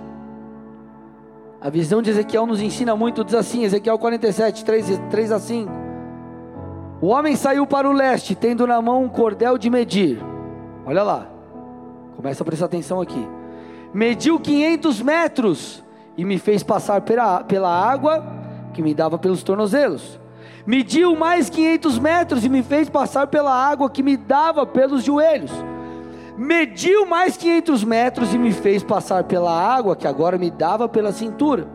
a 1.61 1.69
visão 1.69 2.01
de 2.01 2.11
Ezequiel 2.11 2.47
nos 2.47 2.61
ensina 2.61 2.97
muito, 2.97 3.23
diz 3.23 3.35
assim, 3.35 3.65
Ezequiel 3.65 3.99
47, 3.99 4.65
3, 4.65 5.01
3 5.11 5.33
a 5.33 5.39
5. 5.39 5.71
O 7.03 7.09
homem 7.09 7.37
saiu 7.37 7.67
para 7.67 7.89
o 7.89 7.93
leste, 7.93 8.35
tendo 8.35 8.67
na 8.67 8.81
mão 8.81 9.05
um 9.05 9.09
cordel 9.09 9.57
de 9.57 9.71
medir. 9.71 10.23
Olha 10.87 11.03
lá, 11.03 11.29
começa 12.17 12.43
a 12.43 12.47
prestar 12.47 12.67
atenção 12.67 13.01
aqui. 13.01 13.40
Mediu 13.93 14.39
500 14.39 15.03
metros 15.03 15.85
e 16.17 16.25
me 16.25 16.39
fez 16.39 16.63
passar 16.63 17.01
pela, 17.03 17.43
pela 17.45 17.71
água 17.71 18.25
que 18.73 18.83
me 18.83 18.95
dava 18.95 19.19
pelos 19.19 19.43
tornozelos. 19.43 20.19
Mediu 20.67 21.17
mais 21.17 21.51
500 21.51 21.99
metros 21.99 22.45
e 22.45 22.49
me 22.49 22.63
fez 22.63 22.89
passar 22.89 23.27
pela 23.27 23.53
água 23.53 23.91
que 23.91 24.03
me 24.03 24.17
dava 24.17 24.67
pelos 24.67 25.05
joelhos 25.05 25.51
mediu 26.41 27.05
mais 27.05 27.37
500 27.37 27.85
metros 27.85 28.33
e 28.33 28.39
me 28.39 28.51
fez 28.51 28.83
passar 28.83 29.25
pela 29.25 29.53
água 29.53 29.95
que 29.95 30.07
agora 30.07 30.39
me 30.39 30.51
dava 30.51 30.89
pela 30.89 31.13
cintura. 31.13 31.67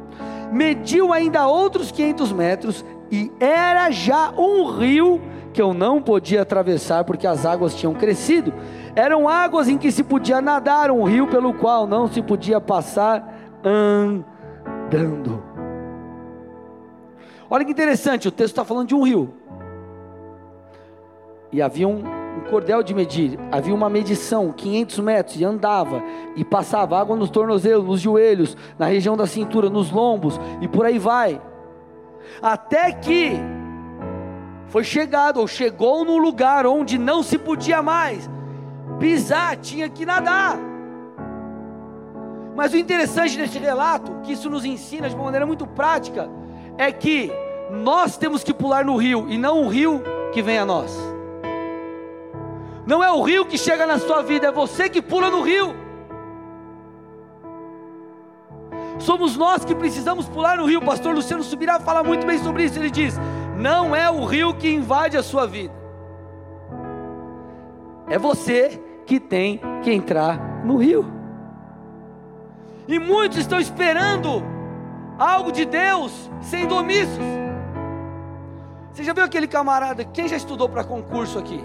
Mediu 0.51 1.13
ainda 1.13 1.47
outros 1.47 1.91
500 1.91 2.31
metros 2.31 2.85
e 3.11 3.31
era 3.39 3.91
já 3.91 4.31
um 4.35 4.65
rio 4.71 5.21
que 5.53 5.61
eu 5.61 5.71
não 5.71 6.01
podia 6.01 6.41
atravessar 6.41 7.03
porque 7.03 7.27
as 7.27 7.45
águas 7.45 7.75
tinham 7.75 7.93
crescido. 7.93 8.51
Eram 8.95 9.27
águas 9.27 9.67
em 9.67 9.77
que 9.77 9.91
se 9.91 10.03
podia 10.03 10.41
nadar, 10.41 10.89
um 10.89 11.03
rio 11.03 11.27
pelo 11.27 11.53
qual 11.53 11.85
não 11.85 12.07
se 12.07 12.21
podia 12.21 12.61
passar 12.61 13.35
andando. 13.61 15.43
Olha 17.49 17.65
que 17.65 17.71
interessante, 17.71 18.27
o 18.27 18.31
texto 18.31 18.53
está 18.53 18.63
falando 18.63 18.87
de 18.87 18.95
um 18.95 19.03
rio. 19.03 19.33
E 21.51 21.61
havia 21.61 21.87
um, 21.87 21.99
um 21.99 22.49
cordel 22.49 22.81
de 22.81 22.93
medir, 22.93 23.37
havia 23.51 23.75
uma 23.75 23.89
medição, 23.89 24.53
500 24.53 24.99
metros, 24.99 25.41
e 25.41 25.43
andava, 25.43 26.01
e 26.37 26.45
passava 26.45 26.97
água 26.97 27.17
nos 27.17 27.29
tornozelos, 27.29 27.85
nos 27.85 27.99
joelhos, 27.99 28.55
na 28.79 28.85
região 28.85 29.17
da 29.17 29.27
cintura, 29.27 29.69
nos 29.69 29.91
lombos, 29.91 30.39
e 30.61 30.69
por 30.69 30.85
aí 30.85 30.97
vai. 30.97 31.41
Até 32.41 32.93
que 32.93 33.33
foi 34.67 34.85
chegado, 34.85 35.41
ou 35.41 35.47
chegou 35.47 36.05
no 36.05 36.17
lugar 36.17 36.65
onde 36.65 36.97
não 36.97 37.21
se 37.21 37.37
podia 37.37 37.81
mais 37.81 38.29
pisar, 38.99 39.57
tinha 39.57 39.89
que 39.89 40.05
nadar. 40.05 40.57
Mas 42.55 42.73
o 42.73 42.77
interessante 42.77 43.37
deste 43.37 43.59
relato, 43.59 44.21
que 44.23 44.31
isso 44.31 44.49
nos 44.49 44.63
ensina 44.63 45.09
de 45.09 45.15
uma 45.15 45.25
maneira 45.25 45.45
muito 45.45 45.67
prática, 45.67 46.29
é 46.77 46.91
que 46.91 47.31
nós 47.69 48.17
temos 48.17 48.43
que 48.43 48.53
pular 48.53 48.85
no 48.85 48.95
rio 48.95 49.25
e 49.29 49.37
não 49.37 49.63
o 49.63 49.67
rio 49.67 50.01
que 50.31 50.41
vem 50.41 50.57
a 50.57 50.65
nós. 50.65 50.95
Não 52.85 53.03
é 53.03 53.11
o 53.11 53.21
rio 53.21 53.45
que 53.45 53.57
chega 53.57 53.85
na 53.85 53.97
sua 53.97 54.21
vida, 54.21 54.47
é 54.47 54.51
você 54.51 54.87
que 54.87 55.01
pula 55.01 55.29
no 55.29 55.41
rio. 55.41 55.75
Somos 58.99 59.35
nós 59.35 59.65
que 59.65 59.75
precisamos 59.75 60.27
pular 60.27 60.57
no 60.57 60.65
rio. 60.65 60.79
O 60.79 60.85
pastor 60.85 61.13
Luciano 61.13 61.43
Subirá 61.43 61.79
fala 61.79 62.03
muito 62.03 62.25
bem 62.25 62.37
sobre 62.37 62.63
isso. 62.63 62.79
Ele 62.79 62.89
diz: 62.89 63.15
Não 63.57 63.95
é 63.95 64.09
o 64.09 64.23
rio 64.23 64.53
que 64.53 64.69
invade 64.69 65.17
a 65.17 65.23
sua 65.23 65.45
vida, 65.45 65.73
é 68.07 68.17
você 68.17 68.81
que 69.05 69.19
tem 69.19 69.59
que 69.83 69.91
entrar 69.91 70.63
no 70.65 70.77
rio. 70.77 71.05
E 72.87 72.99
muitos 72.99 73.37
estão 73.37 73.59
esperando 73.59 74.43
algo 75.17 75.51
de 75.51 75.65
Deus 75.65 76.29
sendo 76.41 76.75
omissos. 76.75 77.23
Você 78.91 79.03
já 79.03 79.13
viu 79.13 79.23
aquele 79.23 79.47
camarada? 79.47 80.05
Quem 80.05 80.27
já 80.27 80.37
estudou 80.37 80.69
para 80.69 80.83
concurso 80.83 81.37
aqui? 81.37 81.61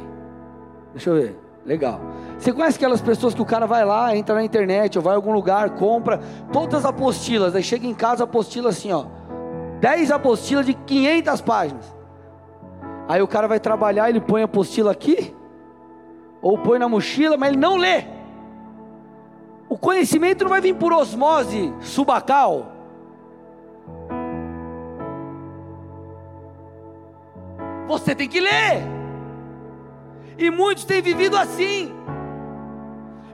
Deixa 0.93 1.11
eu 1.11 1.15
ver. 1.15 1.39
Legal. 1.65 2.01
Você 2.39 2.53
conhece 2.53 2.77
aquelas 2.79 3.03
pessoas 3.03 3.35
que 3.35 3.43
o 3.43 3.45
cara 3.45 3.67
vai 3.67 3.85
lá, 3.85 4.17
entra 4.17 4.35
na 4.35 4.43
internet, 4.43 4.97
ou 4.97 5.05
vai 5.05 5.13
a 5.13 5.17
algum 5.17 5.33
lugar, 5.33 5.71
compra 5.71 6.19
todas 6.53 6.81
as 6.81 6.85
apostilas, 6.87 7.55
aí 7.55 7.63
chega 7.63 7.87
em 7.87 7.95
casa 7.95 8.25
apostila 8.25 8.71
assim, 8.71 8.91
ó. 8.91 9.05
10 9.81 10.11
apostilas 10.11 10.65
de 10.65 10.75
500 10.75 11.41
páginas. 11.43 11.95
Aí 13.09 13.21
o 13.21 13.29
cara 13.29 13.47
vai 13.47 13.61
trabalhar, 13.61 14.09
ele 14.09 14.21
põe 14.21 14.43
a 14.43 14.47
apostila 14.47 14.91
aqui, 14.91 15.35
ou 16.43 16.59
põe 16.59 16.79
na 16.79 16.89
mochila, 16.89 17.37
mas 17.37 17.51
ele 17.51 17.59
não 17.59 17.77
lê. 17.77 18.05
O 19.69 19.79
conhecimento 19.79 20.43
não 20.43 20.51
vai 20.51 20.61
vir 20.61 20.75
por 20.75 20.93
osmose 20.93 21.73
subacal. 21.81 22.73
Você 27.87 28.15
tem 28.15 28.29
que 28.29 28.41
ler. 28.41 28.83
E 30.39 30.51
muitos 30.51 30.85
têm 30.85 31.03
vivido 31.03 31.37
assim. 31.37 31.93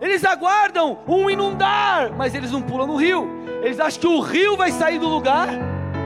Eles 0.01 0.25
aguardam 0.25 0.99
um 1.07 1.31
inundar, 1.31 2.13
mas 2.17 2.35
eles 2.35 2.51
não 2.51 2.61
pulam 2.61 2.87
no 2.87 2.97
rio. 2.97 3.29
Eles 3.63 3.81
acham 3.81 4.01
que 4.01 4.07
o 4.07 4.21
rio 4.21 4.57
vai 4.57 4.71
sair 4.71 4.99
do 4.99 5.09
lugar 5.09 5.49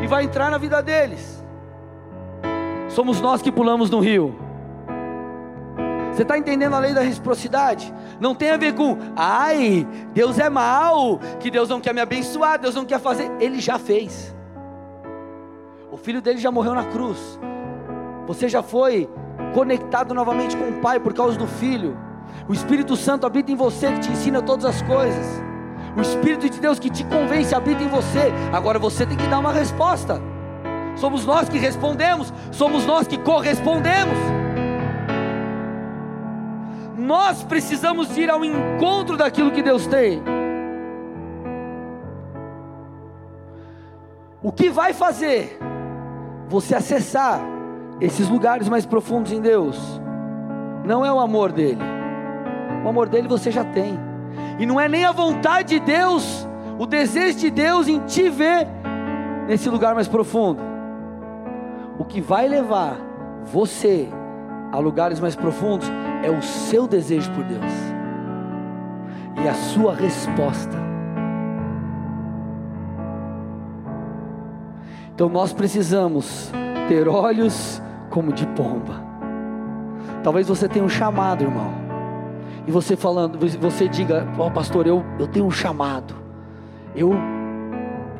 e 0.02 0.06
vai 0.06 0.24
entrar 0.24 0.50
na 0.50 0.58
vida 0.58 0.82
deles. 0.82 1.44
Somos 2.88 3.20
nós 3.20 3.42
que 3.42 3.50
pulamos 3.50 3.90
no 3.90 4.00
rio. 4.00 4.49
Você 6.20 6.24
está 6.24 6.36
entendendo 6.36 6.74
a 6.74 6.78
lei 6.78 6.92
da 6.92 7.00
reciprocidade? 7.00 7.94
Não 8.20 8.34
tem 8.34 8.50
a 8.50 8.58
ver 8.58 8.74
com, 8.74 8.94
ai, 9.16 9.88
Deus 10.12 10.38
é 10.38 10.50
mal, 10.50 11.18
que 11.40 11.50
Deus 11.50 11.66
não 11.70 11.80
quer 11.80 11.94
me 11.94 12.00
abençoar, 12.02 12.58
Deus 12.58 12.74
não 12.74 12.84
quer 12.84 13.00
fazer. 13.00 13.32
Ele 13.40 13.58
já 13.58 13.78
fez. 13.78 14.36
O 15.90 15.96
filho 15.96 16.20
dele 16.20 16.36
já 16.36 16.50
morreu 16.50 16.74
na 16.74 16.84
cruz. 16.84 17.40
Você 18.26 18.50
já 18.50 18.62
foi 18.62 19.08
conectado 19.54 20.12
novamente 20.12 20.54
com 20.58 20.68
o 20.68 20.80
Pai 20.82 21.00
por 21.00 21.14
causa 21.14 21.38
do 21.38 21.46
Filho. 21.46 21.96
O 22.46 22.52
Espírito 22.52 22.96
Santo 22.96 23.26
habita 23.26 23.50
em 23.50 23.56
você, 23.56 23.90
que 23.90 24.00
te 24.00 24.10
ensina 24.10 24.42
todas 24.42 24.66
as 24.66 24.82
coisas. 24.82 25.42
O 25.96 26.02
Espírito 26.02 26.50
de 26.50 26.60
Deus 26.60 26.78
que 26.78 26.90
te 26.90 27.02
convence 27.04 27.54
habita 27.54 27.82
em 27.82 27.88
você. 27.88 28.30
Agora 28.52 28.78
você 28.78 29.06
tem 29.06 29.16
que 29.16 29.26
dar 29.28 29.38
uma 29.38 29.54
resposta. 29.54 30.20
Somos 30.96 31.24
nós 31.24 31.48
que 31.48 31.56
respondemos, 31.56 32.30
somos 32.52 32.84
nós 32.84 33.06
que 33.06 33.16
correspondemos. 33.16 34.39
Nós 37.00 37.42
precisamos 37.42 38.14
ir 38.18 38.28
ao 38.28 38.44
encontro 38.44 39.16
daquilo 39.16 39.50
que 39.50 39.62
Deus 39.62 39.86
tem. 39.86 40.22
O 44.42 44.52
que 44.52 44.68
vai 44.68 44.92
fazer 44.92 45.58
você 46.46 46.74
acessar 46.74 47.40
esses 48.02 48.28
lugares 48.28 48.68
mais 48.68 48.84
profundos 48.84 49.32
em 49.32 49.40
Deus? 49.40 49.78
Não 50.84 51.04
é 51.04 51.10
o 51.10 51.18
amor 51.18 51.52
dele. 51.52 51.80
O 52.84 52.88
amor 52.88 53.08
dele 53.08 53.28
você 53.28 53.50
já 53.50 53.64
tem. 53.64 53.98
E 54.58 54.66
não 54.66 54.78
é 54.78 54.86
nem 54.86 55.06
a 55.06 55.12
vontade 55.12 55.78
de 55.78 55.80
Deus, 55.80 56.46
o 56.78 56.84
desejo 56.84 57.38
de 57.38 57.50
Deus 57.50 57.88
em 57.88 58.00
te 58.00 58.28
ver 58.28 58.68
nesse 59.48 59.70
lugar 59.70 59.94
mais 59.94 60.06
profundo. 60.06 60.60
O 61.98 62.04
que 62.04 62.20
vai 62.20 62.46
levar 62.46 62.98
você 63.44 64.06
a 64.72 64.78
lugares 64.78 65.20
mais 65.20 65.34
profundos 65.34 65.88
é 66.22 66.30
o 66.30 66.42
seu 66.42 66.86
desejo 66.86 67.30
por 67.32 67.44
Deus 67.44 67.72
e 69.42 69.48
a 69.48 69.54
sua 69.54 69.94
resposta. 69.94 70.76
Então 75.14 75.28
nós 75.28 75.52
precisamos 75.52 76.50
ter 76.88 77.08
olhos 77.08 77.82
como 78.08 78.32
de 78.32 78.46
pomba. 78.48 79.04
Talvez 80.22 80.48
você 80.48 80.68
tenha 80.68 80.84
um 80.84 80.88
chamado, 80.88 81.44
irmão. 81.44 81.72
E 82.66 82.70
você 82.70 82.96
falando, 82.96 83.38
você 83.58 83.88
diga, 83.88 84.26
ó 84.38 84.46
oh, 84.46 84.50
pastor, 84.50 84.86
eu, 84.86 85.04
eu 85.18 85.26
tenho 85.26 85.46
um 85.46 85.50
chamado. 85.50 86.14
Eu 86.94 87.12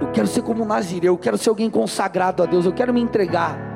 eu 0.00 0.10
quero 0.12 0.26
ser 0.26 0.40
como 0.40 0.62
um 0.62 0.66
nazireu, 0.66 1.12
eu 1.12 1.18
quero 1.18 1.36
ser 1.36 1.50
alguém 1.50 1.68
consagrado 1.68 2.42
a 2.42 2.46
Deus, 2.46 2.64
eu 2.64 2.72
quero 2.72 2.92
me 2.92 3.02
entregar. 3.02 3.69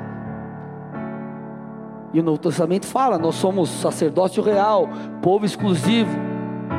E 2.15 2.19
o 2.21 2.23
Novo 2.23 2.37
Testamento 2.37 2.85
fala: 2.85 3.17
nós 3.17 3.35
somos 3.35 3.69
sacerdócio 3.69 4.41
real, 4.41 4.87
povo 5.21 5.45
exclusivo, 5.45 6.17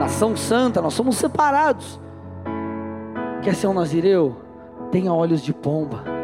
nação 0.00 0.34
santa, 0.34 0.80
nós 0.80 0.94
somos 0.94 1.16
separados. 1.16 2.00
Quer 3.42 3.54
ser 3.54 3.66
um 3.66 3.74
nazireu? 3.74 4.34
Tenha 4.90 5.12
olhos 5.12 5.42
de 5.42 5.52
pomba 5.52 6.16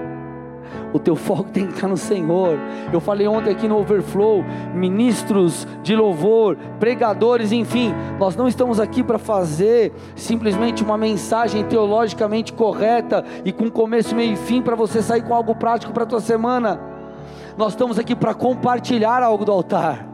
o 0.92 0.98
teu 0.98 1.16
foco 1.16 1.44
tem 1.44 1.66
que 1.66 1.72
estar 1.72 1.88
no 1.88 1.96
Senhor. 1.96 2.58
Eu 2.92 3.00
falei 3.00 3.26
ontem 3.26 3.50
aqui 3.50 3.66
no 3.66 3.78
Overflow, 3.78 4.44
ministros 4.74 5.66
de 5.82 5.96
louvor, 5.96 6.56
pregadores, 6.78 7.52
enfim, 7.52 7.94
nós 8.18 8.36
não 8.36 8.46
estamos 8.46 8.78
aqui 8.78 9.02
para 9.02 9.18
fazer 9.18 9.92
simplesmente 10.14 10.82
uma 10.82 10.98
mensagem 10.98 11.64
teologicamente 11.64 12.52
correta 12.52 13.24
e 13.44 13.52
com 13.52 13.70
começo, 13.70 14.14
meio 14.14 14.34
e 14.34 14.36
fim 14.36 14.60
para 14.60 14.76
você 14.76 15.00
sair 15.00 15.22
com 15.22 15.34
algo 15.34 15.54
prático 15.54 15.92
para 15.92 16.04
a 16.04 16.06
tua 16.06 16.20
semana. 16.20 16.91
Nós 17.56 17.72
estamos 17.72 17.98
aqui 17.98 18.14
para 18.14 18.34
compartilhar 18.34 19.22
algo 19.22 19.44
do 19.44 19.52
altar. 19.52 20.06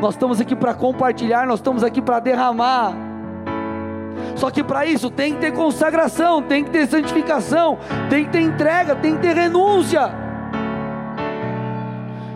Nós 0.00 0.14
estamos 0.14 0.40
aqui 0.40 0.56
para 0.56 0.74
compartilhar, 0.74 1.46
nós 1.46 1.60
estamos 1.60 1.84
aqui 1.84 2.02
para 2.02 2.18
derramar. 2.18 2.94
Só 4.34 4.50
que 4.50 4.62
para 4.62 4.84
isso 4.86 5.10
tem 5.10 5.34
que 5.34 5.40
ter 5.40 5.52
consagração, 5.52 6.42
tem 6.42 6.64
que 6.64 6.70
ter 6.70 6.86
santificação, 6.86 7.78
tem 8.08 8.24
que 8.24 8.30
ter 8.30 8.40
entrega, 8.40 8.96
tem 8.96 9.14
que 9.14 9.22
ter 9.22 9.36
renúncia. 9.36 10.10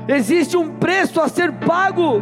Existe 0.07 0.57
um 0.57 0.77
preço 0.77 1.21
a 1.21 1.29
ser 1.29 1.53
pago. 1.53 2.21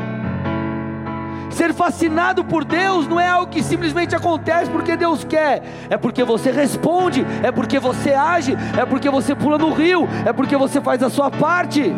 Ser 1.51 1.73
fascinado 1.73 2.45
por 2.45 2.65
Deus 2.65 3.07
não 3.07 3.21
é 3.21 3.29
algo 3.29 3.51
que 3.51 3.63
simplesmente 3.63 4.15
acontece 4.15 4.71
porque 4.71 4.97
Deus 4.97 5.25
quer, 5.25 5.63
é 5.89 5.97
porque 5.97 6.25
você 6.25 6.51
responde, 6.51 7.25
é 7.43 7.53
porque 7.53 7.79
você 7.79 8.13
age, 8.13 8.57
é 8.79 8.85
porque 8.85 9.09
você 9.09 9.35
pula 9.35 9.57
no 9.57 9.73
rio, 9.73 10.09
é 10.25 10.33
porque 10.33 10.57
você 10.57 10.81
faz 10.81 11.03
a 11.03 11.11
sua 11.11 11.31
parte. 11.31 11.93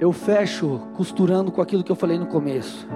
eu 0.00 0.12
fecho 0.12 0.80
costurando 0.94 1.52
com 1.52 1.60
aquilo 1.60 1.84
que 1.84 1.92
eu 1.92 1.96
falei 1.96 2.18
no 2.18 2.26
começo. 2.26 2.88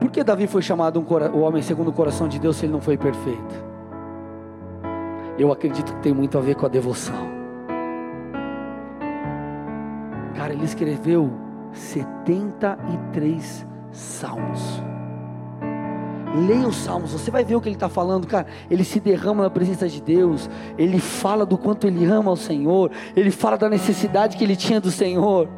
Por 0.00 0.10
que 0.10 0.24
Davi 0.24 0.46
foi 0.46 0.62
chamado 0.62 0.98
um 0.98 1.04
o 1.36 1.40
homem 1.40 1.62
segundo 1.62 1.88
o 1.88 1.92
coração 1.92 2.26
de 2.26 2.38
Deus 2.38 2.56
se 2.56 2.64
ele 2.64 2.72
não 2.72 2.80
foi 2.80 2.96
perfeito? 2.96 3.71
Eu 5.42 5.50
acredito 5.50 5.92
que 5.92 6.00
tem 6.00 6.14
muito 6.14 6.38
a 6.38 6.40
ver 6.40 6.54
com 6.54 6.66
a 6.66 6.68
devoção. 6.68 7.28
Cara, 10.36 10.52
ele 10.52 10.64
escreveu 10.64 11.32
73 11.72 13.66
salmos. 13.90 14.80
Leia 16.46 16.68
os 16.68 16.76
salmos, 16.76 17.10
você 17.10 17.28
vai 17.28 17.44
ver 17.44 17.56
o 17.56 17.60
que 17.60 17.68
ele 17.68 17.74
está 17.74 17.88
falando, 17.88 18.24
cara. 18.24 18.46
Ele 18.70 18.84
se 18.84 19.00
derrama 19.00 19.42
na 19.42 19.50
presença 19.50 19.88
de 19.88 20.00
Deus, 20.00 20.48
ele 20.78 21.00
fala 21.00 21.44
do 21.44 21.58
quanto 21.58 21.88
ele 21.88 22.04
ama 22.04 22.30
o 22.30 22.36
Senhor, 22.36 22.92
ele 23.16 23.32
fala 23.32 23.58
da 23.58 23.68
necessidade 23.68 24.36
que 24.36 24.44
ele 24.44 24.54
tinha 24.54 24.80
do 24.80 24.92
Senhor. 24.92 25.48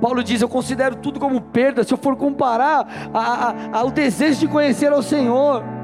Paulo 0.00 0.24
diz: 0.24 0.42
Eu 0.42 0.48
considero 0.48 0.96
tudo 0.96 1.20
como 1.20 1.40
perda 1.40 1.84
se 1.84 1.94
eu 1.94 1.98
for 1.98 2.16
comparar 2.16 3.08
a, 3.14 3.20
a, 3.20 3.78
ao 3.78 3.88
desejo 3.88 4.40
de 4.40 4.48
conhecer 4.48 4.92
ao 4.92 5.00
Senhor. 5.00 5.75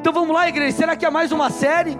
Então 0.00 0.12
vamos 0.12 0.34
lá, 0.34 0.48
igreja. 0.48 0.76
Será 0.76 0.96
que 0.96 1.06
é 1.06 1.10
mais 1.10 1.30
uma 1.30 1.50
série? 1.50 1.98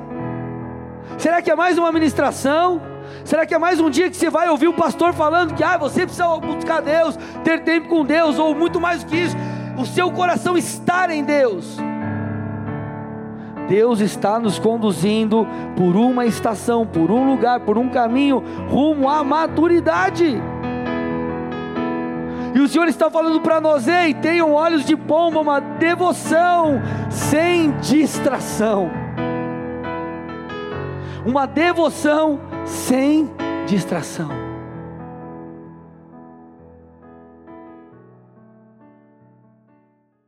Será 1.19 1.41
que 1.41 1.51
é 1.51 1.55
mais 1.55 1.79
uma 1.79 1.93
ministração? 1.93 2.83
Será 3.25 3.47
que 3.47 3.55
é 3.55 3.59
mais 3.59 3.79
um 3.79 3.91
dia 3.91 4.11
que 4.11 4.17
você 4.17 4.31
vai 4.31 4.49
ouvir 4.49 4.69
o 4.69 4.73
pastor 4.73 5.13
falando 5.13 5.55
que 5.55 5.63
ah, 5.63 5.77
você 5.77 6.03
precisa 6.03 6.27
buscar 6.39 6.81
Deus, 6.81 7.17
ter 7.45 7.63
tempo 7.63 7.89
com 7.89 8.05
Deus, 8.05 8.39
ou 8.39 8.55
muito 8.55 8.81
mais 8.81 9.05
do 9.05 9.11
que 9.11 9.17
isso? 9.17 9.37
o 9.81 9.87
seu 9.87 10.11
coração 10.11 10.57
estar 10.57 11.11
em 11.11 11.25
Deus. 11.25 11.79
Deus 13.69 14.01
está 14.01 14.39
nos 14.39 14.59
conduzindo 14.59 15.47
por 15.77 15.97
uma 15.97 16.27
estação, 16.27 16.87
por 16.87 17.11
um 17.11 17.31
lugar, 17.31 17.61
por 17.61 17.79
um 17.79 17.89
caminho 17.89 18.43
rumo 18.69 19.09
à 19.09 19.23
maturidade. 19.23 20.41
E 22.55 22.61
o 22.61 22.69
Senhor 22.69 22.89
está 22.89 23.11
falando 23.11 23.41
para 23.41 23.61
nós: 23.61 23.87
ei, 23.87 24.15
tenham 24.15 24.53
olhos 24.53 24.85
de 24.85 24.97
pomba, 24.97 25.41
uma 25.41 25.61
devoção 25.61 26.81
sem 27.11 27.73
distração. 27.79 28.91
Uma 31.25 31.47
devoção 31.47 32.41
sem 32.65 33.31
distração. 33.67 34.50